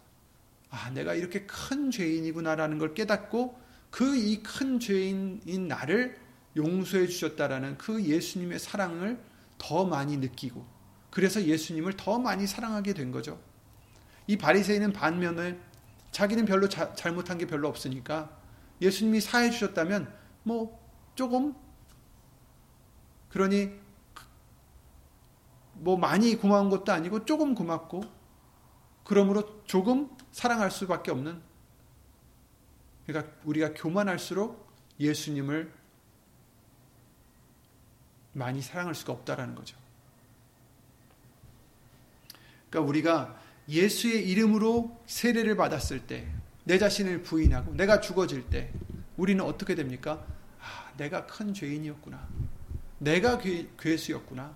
[0.70, 6.16] 아 내가 이렇게 큰 죄인이구나라는 걸 깨닫고 그 이 큰 죄인인 나를
[6.56, 9.18] 용서해 주셨다라는 그 예수님의 사랑을
[9.58, 10.64] 더 많이 느끼고
[11.10, 13.40] 그래서 예수님을 더 많이 사랑하게 된 거죠.
[14.28, 15.58] 이 바리새인은 반면에
[16.10, 18.30] 자기는 별로 자, 잘못한 게 별로 없으니까
[18.80, 20.78] 예수님이 사해 주셨다면 뭐
[21.14, 21.54] 조금
[23.30, 23.72] 그러니
[25.74, 28.02] 뭐 많이 고마운 것도 아니고 조금 고맙고
[29.04, 31.40] 그러므로 조금 사랑할 수밖에 없는
[33.06, 34.66] 그러니까 우리가 교만할수록
[34.98, 35.72] 예수님을
[38.32, 39.76] 많이 사랑할 수가 없다라는 거죠.
[42.68, 46.28] 그러니까 우리가 예수의 이름으로 세례를 받았을 때,
[46.64, 48.72] 내 자신을 부인하고 내가 죽어질 때,
[49.16, 50.24] 우리는 어떻게 됩니까?
[50.60, 52.28] 아, 내가 큰 죄인이었구나.
[52.98, 54.54] 내가 괴, 수였구나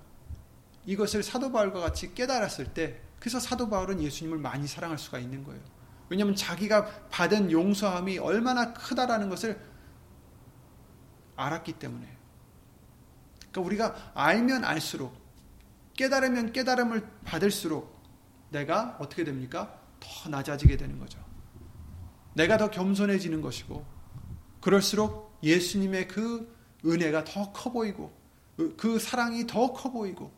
[0.86, 5.60] 이것을 사도 바울과 같이 깨달았을 때, 그래서 사도 바울은 예수님을 많이 사랑할 수가 있는 거예요.
[6.08, 9.60] 왜냐하면 자기가 받은 용서함이 얼마나 크다라는 것을
[11.36, 12.16] 알았기 때문에.
[13.50, 15.14] 그러니까 우리가 알면 알수록
[15.96, 17.99] 깨달으면 깨달음을 받을수록
[18.50, 19.80] 내가 어떻게 됩니까?
[20.00, 21.18] 더 낮아지게 되는 거죠.
[22.34, 23.84] 내가 더 겸손해지는 것이고
[24.60, 28.12] 그럴수록 예수님의 그 은혜가 더 커 보이고
[28.76, 30.32] 그 사랑이 더 커 보이고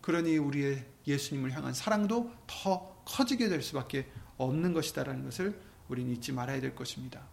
[0.00, 6.60] 그러니 우리의 예수님을 향한 사랑도 더 커지게 될 수밖에 없는 것이다라는 것을 우리는 잊지 말아야
[6.60, 7.26] 될 것입니다.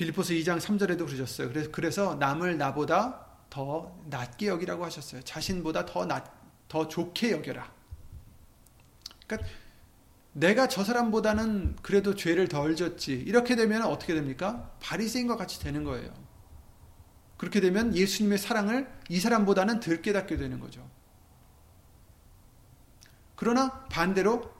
[0.00, 1.48] 빌리포스 2장 3절에도 그러셨어요.
[1.48, 5.20] 그래서, 그래서 남을 나보다 더 낮게 여기라고 하셨어요.
[5.20, 6.24] 자신보다 더 낮,
[6.68, 7.70] 더 좋게 여겨라.
[9.26, 9.50] 그러니까
[10.32, 13.12] 내가 저 사람보다는 그래도 죄를 덜 졌지.
[13.12, 14.74] 이렇게 되면 어떻게 됩니까?
[14.80, 16.10] 바리새인과 같이 되는 거예요.
[17.36, 20.88] 그렇게 되면 예수님의 사랑을 이 사람보다는 덜 깨닫게 되는 거죠.
[23.36, 24.50] 그러나 반대로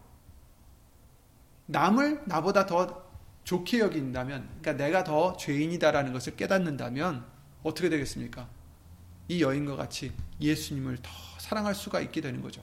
[1.65, 3.10] 남을 나보다 더
[3.45, 7.25] 좋게 여긴다면, 그러니까 내가 더 죄인이다라는 것을 깨닫는다면
[7.63, 8.49] 어떻게 되겠습니까?
[9.29, 12.63] 이 여인과 같이 예수님을 더 사랑할 수가 있게 되는 거죠.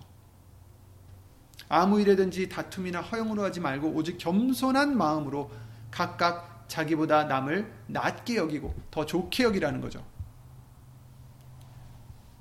[1.70, 5.52] 아무 일에든지 다툼이나 허용으로 하지 말고 오직 겸손한 마음으로
[5.92, 10.06] 각각 자기보다 남을 낮게 여기고 더 좋게 여기라는 거죠.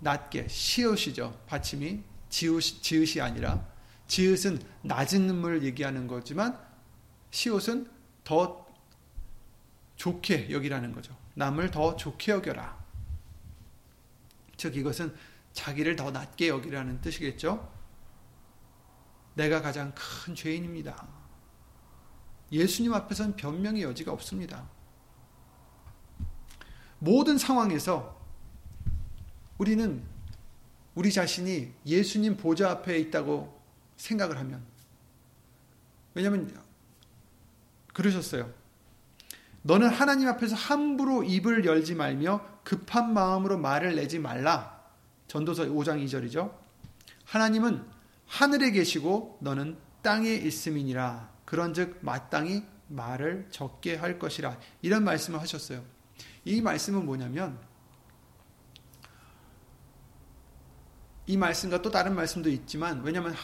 [0.00, 1.36] 낮게 시옷이죠.
[1.46, 3.66] 받침이 지읒, 지읒이 아니라
[4.06, 6.58] 지읒은 낮은 을 얘기하는 거지만
[7.30, 7.95] 시옷은
[8.26, 8.66] 더
[9.94, 11.16] 좋게 여기라는 거죠.
[11.34, 12.76] 남을 더 좋게 여겨라.
[14.56, 15.14] 즉 이것은
[15.52, 17.72] 자기를 더 낮게 여기라는 뜻이겠죠.
[19.34, 21.06] 내가 가장 큰 죄인입니다.
[22.50, 24.68] 예수님 앞에서는 변명의 여지가 없습니다.
[26.98, 28.20] 모든 상황에서
[29.56, 30.04] 우리는
[30.96, 33.62] 우리 자신이 예수님 보좌 앞에 있다고
[33.96, 34.66] 생각을 하면
[36.14, 36.65] 왜냐하면
[37.96, 38.52] 그러셨어요.
[39.62, 44.84] 너는 하나님 앞에서 함부로 입을 열지 말며 급한 마음으로 말을 내지 말라.
[45.28, 46.54] 전도서 5장 2절이죠.
[47.24, 47.82] 하나님은
[48.26, 51.30] 하늘에 계시고 너는 땅에 있음이니라.
[51.46, 54.58] 그런즉 마땅히 말을 적게 할 것이라.
[54.82, 55.82] 이런 말씀을 하셨어요.
[56.44, 57.58] 이 말씀은 뭐냐면
[61.26, 63.34] 이 말씀과 또 다른 말씀도 있지만 왜냐하면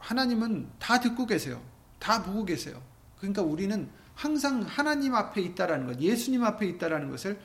[0.00, 1.62] 하나님은 다 듣고 계세요.
[2.00, 2.89] 다 보고 계세요.
[3.20, 7.38] 그러니까 우리는 항상 하나님 앞에 있다라는 것, 예수님 앞에 있다라는 것을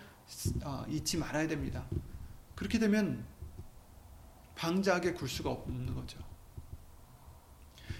[0.63, 1.85] 어, 잊지 말아야 됩니다.
[2.55, 3.23] 그렇게 되면
[4.55, 6.17] 방자하게 굴 수가 없는 거죠.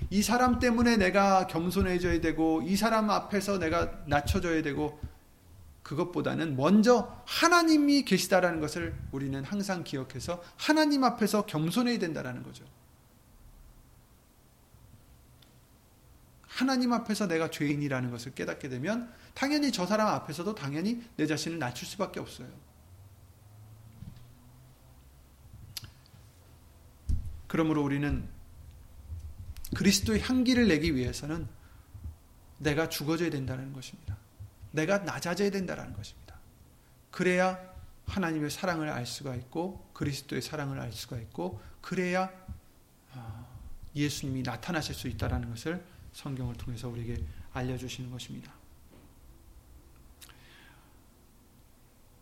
[0.10, 5.00] 이 사람 때문에 내가 겸손해져야 되고 이 사람 앞에서 내가 낮춰져야 되고
[5.84, 12.66] 그것보다는 먼저 하나님이 계시다라는 것을 우리는 항상 기억해서 하나님 앞에서 겸손해야 된다라는 거죠.
[16.56, 21.86] 하나님 앞에서 내가 죄인이라는 것을 깨닫게 되면 당연히 저 사람 앞에서도 당연히 내 자신을 낮출
[21.86, 22.48] 수밖에 없어요.
[27.48, 28.26] 그러므로 우리는
[29.76, 31.46] 그리스도의 향기를 내기 위해서는
[32.60, 34.16] 내가 죽어져야 된다는 것입니다.
[34.72, 36.36] 내가 낮아져야 된다는 것입니다.
[37.12, 37.60] 그래야
[38.06, 42.32] 하나님의 사랑을 알 수가 있고 그리스도의 사랑을 알 수가 있고 그래야
[43.14, 43.46] 아,
[43.94, 48.54] 예수님이 나타나실 수 있다는 것을 성경을 통해서 우리에게 알려주시는 것입니다.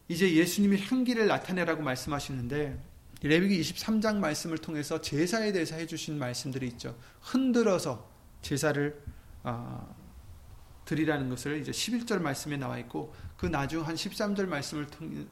[0.07, 2.83] 이제 예수님이 향기를 나타내라고 말씀하시는데
[3.21, 6.97] 레위기 23장 말씀을 통해서 제사에 대해서 해주신 말씀들이 있죠.
[7.21, 8.99] 흔들어서 제사를
[9.43, 9.95] 어,
[10.85, 14.87] 드리라는 것을 이제 11절 말씀에 나와 있고 그 나중 한 13절 말씀을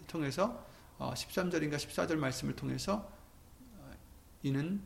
[0.07, 0.65] 통해서
[0.99, 3.11] 어, 13절인가 14절 말씀을 통해서
[3.73, 3.91] 어,
[4.43, 4.81] 이는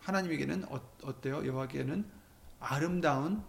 [0.00, 2.17] 하나님에게는 어, 때요 여호와께는
[2.60, 3.44] 아름다운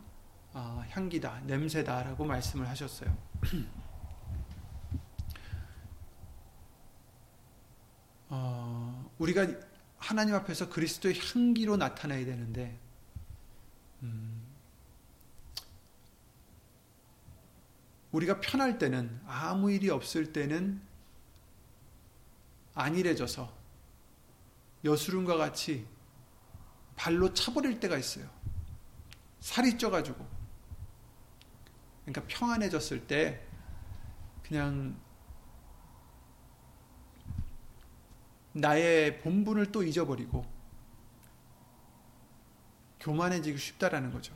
[0.53, 3.15] 어, 향기다, 냄새다라고 말씀을 하셨어요.
[8.29, 9.47] 어, 우리가
[9.97, 12.79] 하나님 앞에서 그리스도의 향기로 나타나야 되는데,
[14.01, 14.43] 음,
[18.11, 20.81] 우리가 편할 때는, 아무 일이 없을 때는
[22.73, 23.53] 안일해져서
[24.83, 25.87] 여수름과 같이
[26.95, 28.38] 발로 차버릴 때가 있어요.
[29.39, 30.25] 살이 쪄가지고.
[32.05, 33.41] 그러니까 평안해졌을 때
[34.43, 34.99] 그냥
[38.53, 40.45] 나의 본분을 또 잊어버리고
[42.99, 44.35] 교만해지기 쉽다라는 거죠.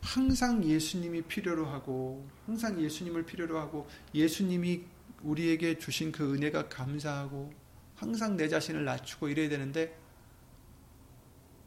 [0.00, 4.84] 항상 예수님이 필요로 하고 항상 예수님을 필요로 하고 예수님이
[5.22, 7.52] 우리에게 주신 그 은혜가 감사하고
[7.94, 9.96] 항상 내 자신을 낮추고 이래야 되는데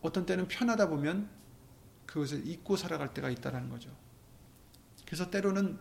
[0.02, 1.30] 어떤 때는 편하다 보면
[2.06, 3.90] 그것을 잊고 살아갈 때가 있다라는 거죠.
[5.06, 5.80] 그래서 때로는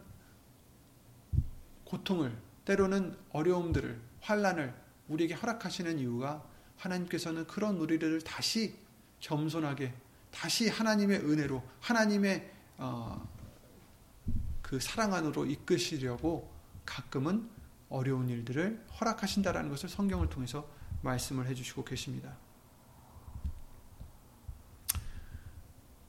[1.84, 4.74] 고통을 때로는 어려움들을 환란을
[5.08, 6.44] 우리에게 허락하시는 이유가
[6.76, 8.76] 하나님께서는 그런 우리를 다시
[9.20, 9.94] 겸손하게
[10.30, 13.28] 다시 하나님의 은혜로 하나님의 어,
[14.60, 16.52] 그 사랑 안으로 이끄시려고
[16.84, 17.48] 가끔은
[17.88, 20.68] 어려운 일들을 허락하신다라는 것을 성경을 통해서
[21.02, 22.36] 말씀을 해주시고 계십니다.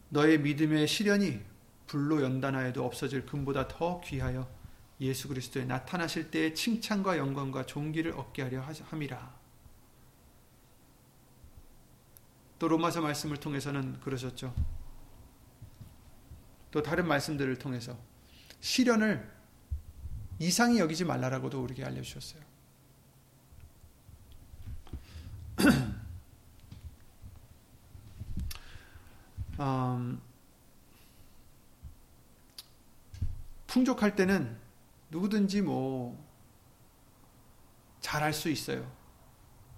[0.10, 1.42] 너의 믿음의 시련이
[1.88, 4.50] 불로 연단하여도 없어질 금보다 더 귀하여
[5.02, 9.36] 예수 그리스도에 나타나실 때의 칭찬과 영광과 존귀를 얻게 하려 함이라.
[12.58, 14.54] 또 로마서 말씀을 통해서는 그러셨죠.
[16.72, 17.98] 또 다른 말씀들을 통해서
[18.62, 19.34] 시련을
[20.40, 22.42] 이상히 여기지 말라라고도 우리에게 알려주셨어요.
[29.60, 30.22] 음,
[33.68, 34.58] 풍족할 때는
[35.12, 36.18] 누구든지 뭐
[38.02, 38.90] 잘할 수 있어요.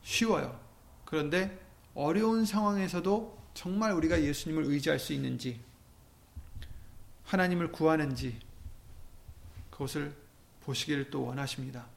[0.04, 0.60] 쉬워요.
[1.06, 1.60] 그런데
[1.94, 5.60] 어려운 상황에서도 정말 우리가 예수님을 의지할 수 있는지,
[7.26, 8.40] 하나님을 구하는지,
[9.72, 10.16] 그것을
[10.62, 11.88] 보시기를 또 원하십니다.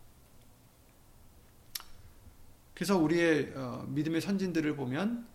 [2.75, 5.27] 그래서 우리의 어, 믿음의 선진들을 보면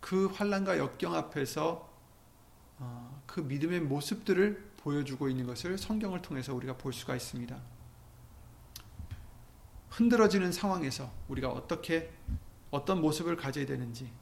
[0.00, 1.88] 그 환란과 역경 앞에서
[2.78, 7.58] 어, 그 믿음의 모습들을 보여주고 있는 것을 성경을 통해서 우리가 볼 수가 있습니다.
[9.90, 12.12] 흔들어지는 상황에서 우리가 어떻게
[12.70, 14.12] 어떤 모습을 가져야 되는지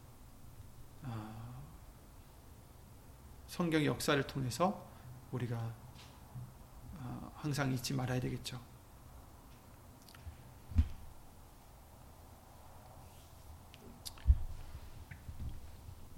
[1.03, 1.35] 아,
[3.49, 4.87] 성경의 역사를 통해서
[5.33, 5.75] 우리가
[6.99, 8.61] 아, 항상 잊지 말아야 되겠죠.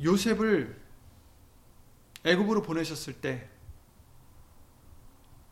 [0.03, 0.81] 요셉을
[2.25, 3.49] 애굽으로 보내셨을 때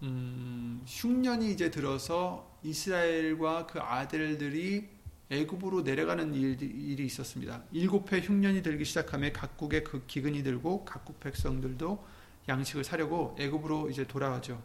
[0.03, 4.89] 음, 흉년이 이제 들어서 이스라엘과 그 아들들이
[5.31, 7.65] 애굽으로 내려가는 일, 일이 있었습니다.
[7.73, 12.05] 일곱 해 흉년이 들기 시작하며 각국의 그 기근이 들고 각국 백성들도
[12.49, 14.63] 양식을 사려고 애굽으로 이제 돌아가죠.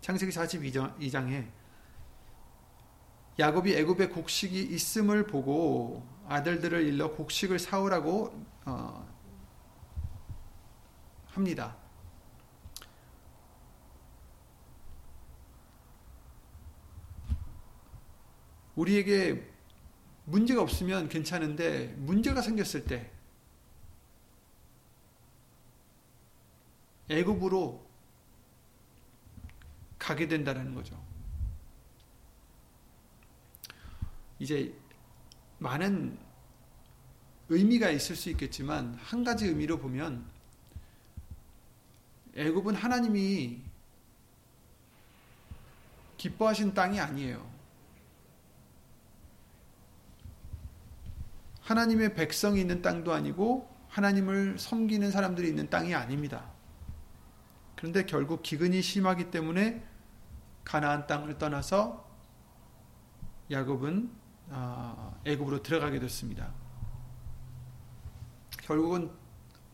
[0.00, 1.48] 창세기 42장에
[3.38, 8.32] 야곱이 애굽에 곡식이 있음을 보고 아들들을 일러 곡식을 사오라고
[8.66, 9.14] 어,
[11.26, 11.76] 합니다.
[18.76, 19.50] 우리에게
[20.24, 23.10] 문제가 없으면 괜찮은데 문제가 생겼을 때
[27.08, 27.84] 애굽으로
[29.98, 31.13] 가게 된다는 거죠.
[34.38, 34.74] 이제
[35.58, 36.18] 많은
[37.48, 40.24] 의미가 있을 수 있겠지만 한 가지 의미로 보면
[42.36, 43.62] 애굽은 하나님이
[46.16, 47.54] 기뻐하신 땅이 아니에요.
[51.60, 56.50] 하나님의 백성이 있는 땅도 아니고 하나님을 섬기는 사람들이 있는 땅이 아닙니다.
[57.76, 59.84] 그런데 결국 기근이 심하기 때문에
[60.64, 62.08] 가나안 땅을 떠나서
[63.50, 64.23] 야곱은 아,
[65.24, 66.52] 애굽으로 들어가게 됐습니다.
[68.62, 69.10] 결국은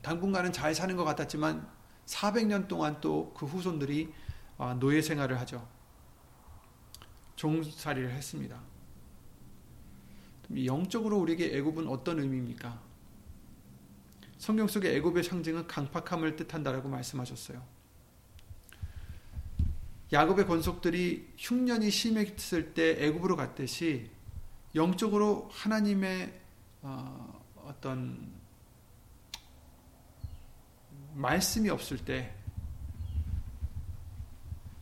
[0.02, 1.68] 당분간은 잘 사는 것 같았지만
[2.06, 4.12] 400년 동안 또 그 후손들이
[4.58, 5.66] 아, 노예 생활을 하죠.
[7.36, 8.60] 종살이를 했습니다.
[10.66, 12.78] 영적으로 우리에게 애굽은 어떤 의미입니까?
[14.36, 17.62] 성경 속의 애굽의 상징은 강팍함을 뜻한다라고 말씀하셨어요.
[20.12, 24.10] 야곱의 권속들이 흉년이 심했을 때 애굽으로 갔듯이
[24.74, 26.32] 영적으로 하나님의
[26.82, 28.32] 어, 어떤
[31.14, 32.34] 말씀이 없을 때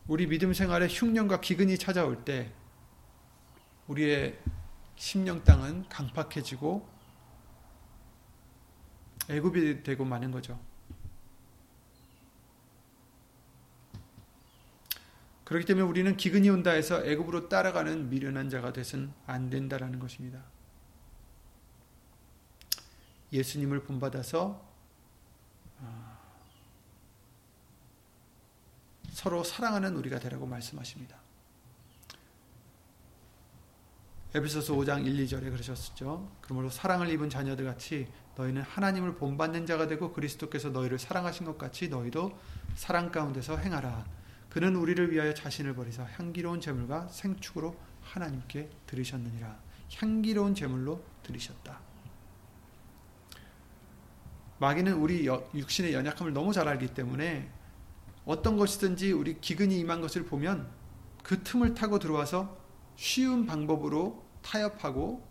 [0.07, 2.53] 우리 믿음 생활에 흉년과 기근이 찾아올 때
[3.87, 4.39] 우리의
[4.97, 6.87] 심령 땅은 강팍해지고
[9.31, 10.59] 애굽이 되고 마는 거죠.
[15.49, 20.43] 그렇기 때문에 우리는 기근이 온다 해서 애굽으로 따라가는 미련한 자가 되선 안 된다라는 것입니다.
[23.33, 24.63] 예수님을 본받아서
[25.81, 26.19] 아,
[29.09, 31.17] 서로 사랑하는 우리가 되라고 말씀하십니다.
[34.35, 36.31] 에베소서 5장 1, 2절에 그러셨죠.
[36.43, 41.89] 그러므로 사랑을 입은 자녀들 같이 너희는 하나님을 본받는 자가 되고 그리스도께서 너희를 사랑하신 것 같이
[41.89, 42.39] 너희도
[42.75, 44.18] 사랑 가운데서 행하라.
[44.49, 49.59] 그는 우리를 위하여 자신을 버리사 향기로운 제물과 생축으로 하나님께 드리셨느니라.
[49.97, 51.79] 향기로운 제물로 드리셨다.
[54.59, 57.51] 마귀는 우리 육신의 연약함을 너무 잘 알기 때문에
[58.25, 60.69] 어떤 것이든지 우리 기근이 임한 것을 보면
[61.23, 62.59] 그 틈을 타고 들어와서
[62.97, 65.27] 쉬운 방법으로 타협하고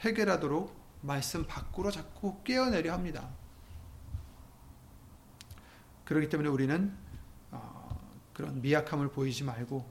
[0.00, 3.30] 해결하도록 말씀 밖으로 자꾸 깨어내려 합니다.
[6.04, 6.99] 그렇기 때문에 우리는 어,
[8.40, 9.84] 그런 미약함을 보이지 말고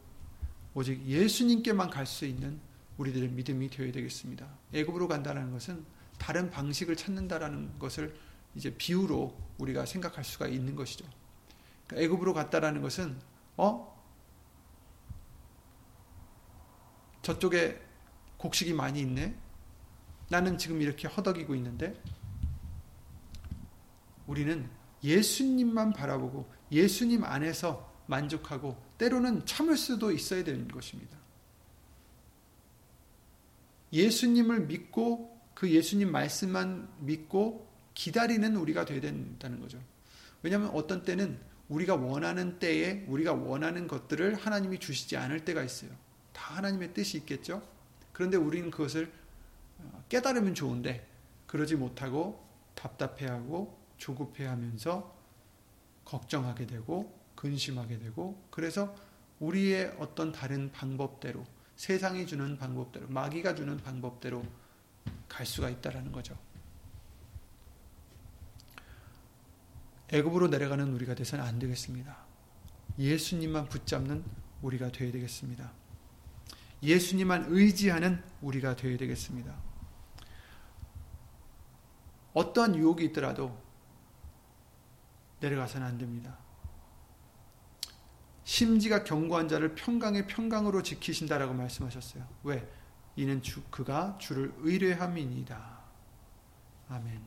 [0.74, 2.60] 오직 예수님께만 갈 수 있는
[2.98, 4.48] 우리들의 믿음이 되어야 되겠습니다.
[4.74, 5.86] 애굽으로 간다는 것은
[6.18, 8.18] 다른 방식을 찾는다라는 것을
[8.56, 11.06] 이제 비유로 우리가 생각할 수가 있는 것이죠.
[11.86, 13.20] 그러니까 애굽으로 갔다라는 것은
[13.56, 13.96] 어
[17.22, 17.80] 저쪽에
[18.38, 19.38] 곡식이 많이 있네.
[20.30, 22.02] 나는 지금 이렇게 허덕이고 있는데
[24.26, 24.68] 우리는
[25.04, 31.18] 예수님만 바라보고 예수님 안에서 만족하고 때로는 참을 수도 있어야 되는 것입니다.
[33.94, 39.80] 예수님을 믿고 그 예수님 말씀만 믿고 기다리는 우리가 되어야 된다는 거죠.
[40.42, 45.92] 왜냐하면 어떤 때는 우리가 원하는 때에 우리가 원하는 것들을 하나님이 주시지 않을 때가 있어요.
[46.34, 47.62] 다 하나님의 뜻이 있겠죠.
[48.12, 49.12] 그런데 우리는 그것을
[49.80, 51.08] 어, 깨달으면 좋은데
[51.46, 52.44] 그러지 못하고
[52.76, 55.16] 답답해하고 조급해하면서
[56.06, 58.94] 걱정하게 되고 근심하게 되고 그래서
[59.40, 61.46] 우리의 어떤 다른 방법대로
[61.78, 64.44] 세상이 주는 방법대로 마귀가 주는 방법대로
[65.30, 66.38] 갈 수가 있다라는 거죠.
[70.10, 72.18] 애굽으로 내려가는 우리가 돼서는 안 되겠습니다.
[72.98, 74.22] 예수님만 붙잡는
[74.62, 75.72] 우리가 되어야 되겠습니다.
[76.84, 79.56] 예수님만 의지하는 우리가 되어야 되겠습니다.
[82.34, 83.58] 어떠한 유혹이 있더라도
[85.40, 86.49] 내려가서는 안 됩니다.
[88.50, 92.28] 심지가 견고한 자를 평강의 평강으로 지키신다라고 말씀하셨어요.
[92.42, 92.68] 왜?
[93.16, 95.80] 이는 주, 그가 주를 의뢰함이니이다.
[96.90, 97.22] 아멘.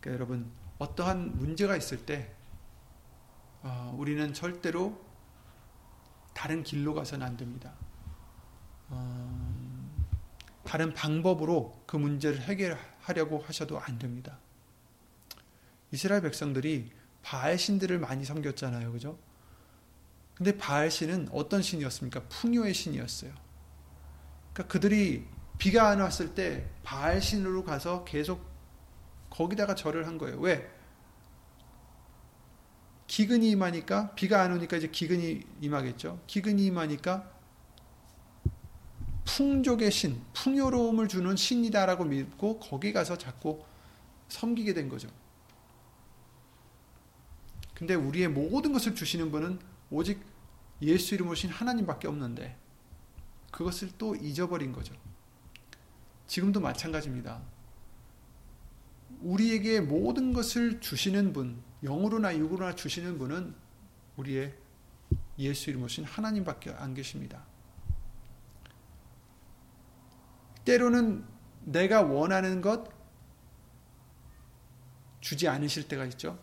[0.00, 2.30] 그러니까 여러분 어떠한 문제가 있을 때
[3.62, 5.02] 어, 우리는 절대로
[6.34, 7.72] 다른 길로 가서는 안 됩니다.
[8.90, 9.90] 어,
[10.62, 14.38] 다른 방법으로 그 문제를 해결하려고 하셔도 안 됩니다.
[15.90, 18.92] 이스라엘 백성들이 바알 신들을 많이 섬겼잖아요.
[18.92, 19.18] 그죠?
[20.34, 22.24] 근데 바알 신은 어떤 신이었습니까?
[22.28, 23.32] 풍요의 신이었어요.
[24.52, 28.44] 그러니까 그들이 비가 안 왔을 때 바알 신으로 가서 계속
[29.30, 30.38] 거기다가 절을 한 거예요.
[30.38, 30.70] 왜?
[33.06, 36.20] 기근이 임하니까 비가 안 오니까 이제 기근이 임하겠죠.
[36.26, 37.30] 기근이 임하니까
[39.24, 43.64] 풍족의 신, 풍요로움을 주는 신이다라고 믿고 거기 가서 자꾸
[44.28, 45.08] 섬기게 된 거죠.
[47.74, 49.58] 근데 우리의 모든 것을 주시는 분은
[49.90, 50.20] 오직
[50.80, 52.56] 예수 이름 오신 하나님밖에 없는데
[53.50, 54.94] 그것을 또 잊어버린 거죠.
[56.26, 57.42] 지금도 마찬가지입니다.
[59.20, 63.54] 우리에게 모든 것을 주시는 분, 영으로나 육으로나 주시는 분은
[64.16, 64.54] 우리의
[65.38, 67.44] 예수 이름 오신 하나님밖에 안 계십니다.
[70.64, 71.24] 때로는
[71.64, 72.88] 내가 원하는 것
[75.20, 76.38] 주지 않으실 때가 있죠.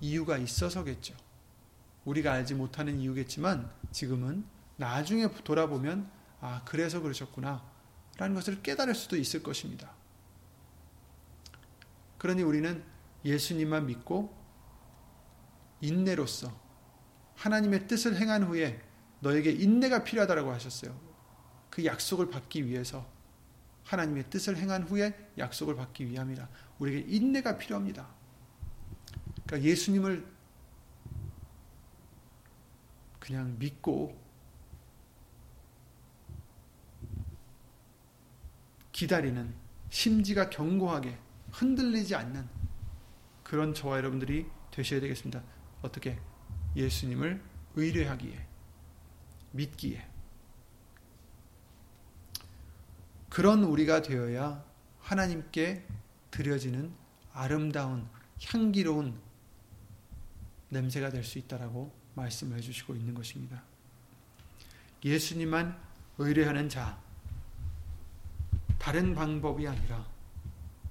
[0.00, 1.14] 이유가 있어서겠죠.
[2.04, 4.44] 우리가 알지 못하는 이유겠지만 지금은
[4.76, 7.64] 나중에 돌아보면 아, 그래서 그러셨구나.
[8.18, 9.92] 라는 것을 깨달을 수도 있을 것입니다.
[12.18, 12.82] 그러니 우리는
[13.24, 14.34] 예수님만 믿고
[15.80, 16.58] 인내로서
[17.34, 18.80] 하나님의 뜻을 행한 후에
[19.20, 20.98] 너에게 인내가 필요하다고 하셨어요.
[21.68, 23.06] 그 약속을 받기 위해서
[23.84, 26.48] 하나님의 뜻을 행한 후에 약속을 받기 위함이라.
[26.78, 28.08] 우리에게 인내가 필요합니다.
[29.46, 30.26] 그러니까 예수님을
[33.20, 34.16] 그냥 믿고
[38.92, 39.54] 기다리는
[39.90, 41.18] 심지가 견고하게
[41.52, 42.48] 흔들리지 않는
[43.42, 45.42] 그런 저와 여러분들이 되셔야 되겠습니다.
[45.82, 46.18] 어떻게?
[46.74, 47.42] 예수님을
[47.76, 48.46] 의뢰하기에,
[49.52, 50.08] 믿기에.
[53.28, 54.64] 그런 우리가 되어야
[55.00, 55.86] 하나님께
[56.30, 56.92] 드려지는
[57.32, 58.08] 아름다운,
[58.42, 59.25] 향기로운
[60.76, 63.62] 냄새가 될 수 있다라고 말씀을 해주시고 있는 것입니다.
[65.04, 65.76] 예수님만
[66.18, 66.98] 의뢰하는 자,
[68.78, 70.06] 다른 방법이 아니라,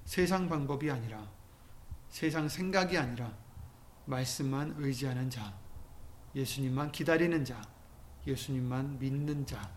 [0.05, 1.27] 세상 방법이 아니라,
[2.09, 3.31] 세상 생각이 아니라,
[4.05, 5.57] 말씀만 의지하는 자,
[6.35, 7.61] 예수님만 기다리는 자,
[8.27, 9.71] 예수님만 믿는 자.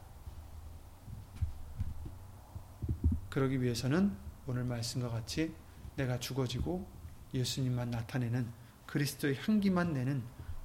[3.31, 5.55] 그러기 위해서는 오늘 말씀과 같이
[5.97, 6.87] 내가 죽어지고
[7.35, 8.51] 예수님만 나타내는
[8.89, 10.23] 그리스도의 향기만 내는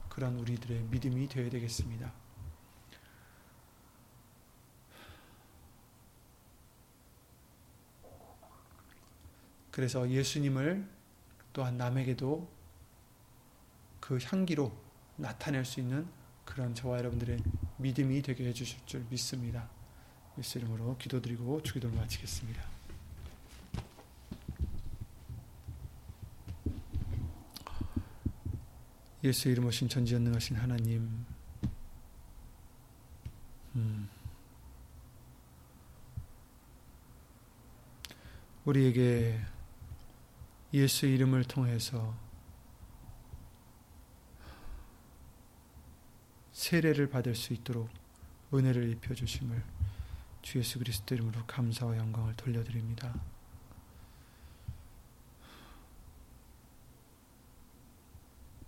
[0.07, 2.11] 그런 우리들의 믿음이 되어야 되겠습니다.
[9.71, 10.88] 그래서 예수님을
[11.51, 12.49] 또한 남에게도
[13.99, 14.71] 그 향기로
[15.17, 16.07] 나타낼 수 있는
[16.45, 17.39] 그런 저와 여러분들의
[17.78, 19.69] 믿음이 되게 해주실 줄 믿습니다.
[20.38, 22.82] 예수 이름으로 기도드리고 주기도를 마치겠습니다.
[29.24, 31.26] 예수 이름 오신 전지전능하신 하나님,
[33.76, 34.09] 음,
[38.65, 39.39] 우리에게
[40.74, 42.17] 예수 이름을 통해서
[46.51, 47.89] 세례를 받을 수 있도록
[48.53, 49.63] 은혜를 입혀 주심을
[50.41, 53.13] 주 예수 그리스도 이름으로 감사와 영광을 돌려드립니다.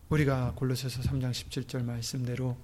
[0.09, 2.57] 우리가 골로새서 3장 17절 말씀대로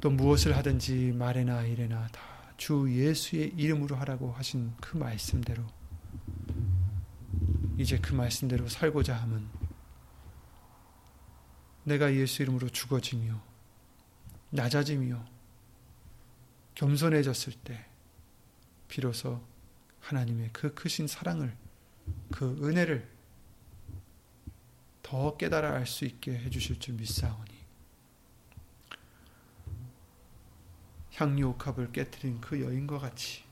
[0.00, 2.32] 또 무엇을 하든지 말에나 일에나 다
[2.62, 5.66] 주 예수의 이름으로 하라고 하신 그 말씀대로
[7.76, 9.48] 이제 그 말씀대로 살고자 함은
[11.82, 13.42] 내가 예수 이름으로 죽어지며
[14.50, 15.24] 낮아지며
[16.76, 17.84] 겸손해졌을 때
[18.86, 19.44] 비로소
[19.98, 21.56] 하나님의 그 크신 사랑을
[22.30, 23.11] 그 은혜를
[25.12, 27.50] 더 깨달아 알 수 있게 해주실 줄 믿사오니.
[31.16, 33.44] 향유 옥합을 깨뜨린 그 여인과 같이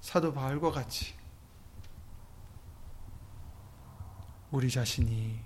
[0.00, 1.14] 사도 바울과 같이
[4.50, 5.38] 우리 자신이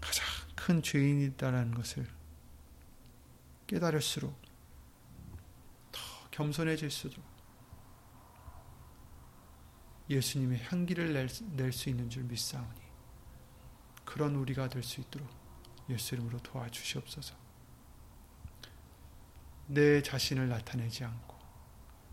[0.00, 0.26] 가장
[0.56, 2.08] 큰 죄인이다라는 것을
[3.68, 4.36] 깨달을수록
[5.92, 6.00] 더
[6.32, 7.22] 겸손해질수록
[10.10, 12.80] 예수님의 향기를 낼 수 있는 줄 믿사오니
[14.04, 15.28] 그런 우리가 될 수 있도록
[15.88, 17.34] 예수 이름으로 도와주시옵소서.
[19.68, 21.36] 내 자신을 나타내지 않고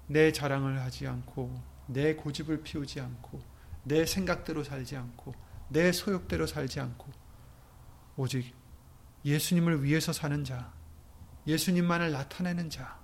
[0.07, 3.41] 내 자랑을 하지 않고 내 고집을 피우지 않고
[3.83, 5.33] 내 생각대로 살지 않고
[5.69, 7.11] 내 소욕대로 살지 않고
[8.15, 8.53] 오직
[9.25, 10.71] 예수님을 위해서 사는 자,
[11.47, 12.99] 예수님만을 나타내는 자,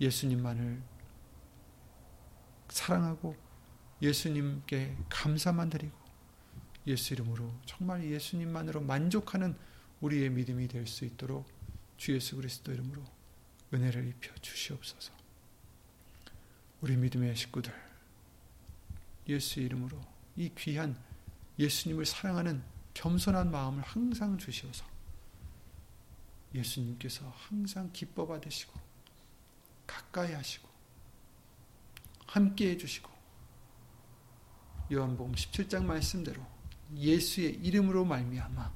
[0.00, 0.80] 예수님만을
[2.68, 3.36] 사랑하고
[4.02, 5.96] 예수님께 감사만 드리고
[6.86, 9.56] 예수 이름으로 정말 예수님만으로 만족하는
[10.00, 11.48] 우리의 믿음이 될 수 있도록
[11.96, 13.02] 주 예수 그리스도 이름으로
[13.72, 15.12] 은혜를 입혀 주시옵소서.
[16.80, 17.72] 우리 믿음의 식구들
[19.28, 20.00] 예수 이름으로
[20.36, 21.00] 이 귀한
[21.60, 24.84] 예수님을 사랑하는 겸손한 마음을 항상 주시어서
[26.52, 28.80] 예수님께서 항상 기뻐 받으시고
[29.86, 30.68] 가까이 하시고
[32.26, 33.11] 함께 해주시고
[34.90, 36.42] 요한복음 17장 말씀대로
[36.94, 38.72] 예수의 이름으로 말미암아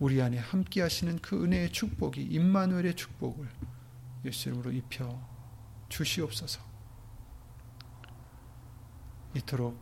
[0.00, 3.48] 우리 안에 함께 하시는 그 은혜의 축복이 임마누엘의 축복을
[4.24, 5.20] 예수 이름으로 입혀
[5.88, 6.60] 주시옵소서.
[9.34, 9.78] 이토록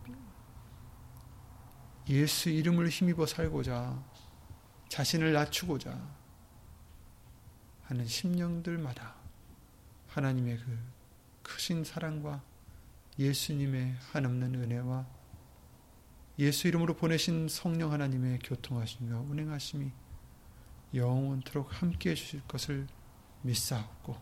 [2.09, 4.03] 예수 이름을 힘입어 살고자
[4.89, 5.99] 자신을 낮추고자
[7.85, 9.15] 하는 심령들마다
[10.09, 10.79] 하나님의 그
[11.43, 12.43] 크신 사랑과
[13.19, 15.07] 예수님의 한없는 은혜와
[16.39, 19.91] 예수 이름으로 보내신 성령 하나님의 교통하심과 운행하심이
[20.95, 22.87] 영원토록 함께 해 주실 것을
[23.43, 24.17] 믿사옵고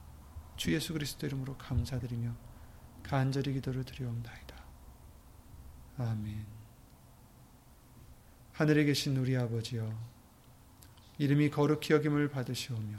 [0.57, 2.35] 주 예수 그리스도 이름으로 감사드리며
[3.05, 4.57] 간절히 기도를 드리옵나이다.
[5.99, 6.45] 아멘
[8.53, 9.97] 하늘에 계신 우리 아버지여
[11.19, 12.97] 이름이 거룩히 여김을 받으시오며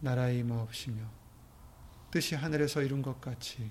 [0.00, 1.02] 나라의 임하옵시며
[2.10, 3.70] 뜻이 하늘에서 이룬 것 같이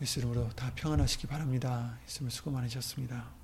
[0.00, 1.98] 예수 이름으로 다 평안하시기 바랍니다.
[2.06, 3.39] 예수님 수고 많으셨습니다.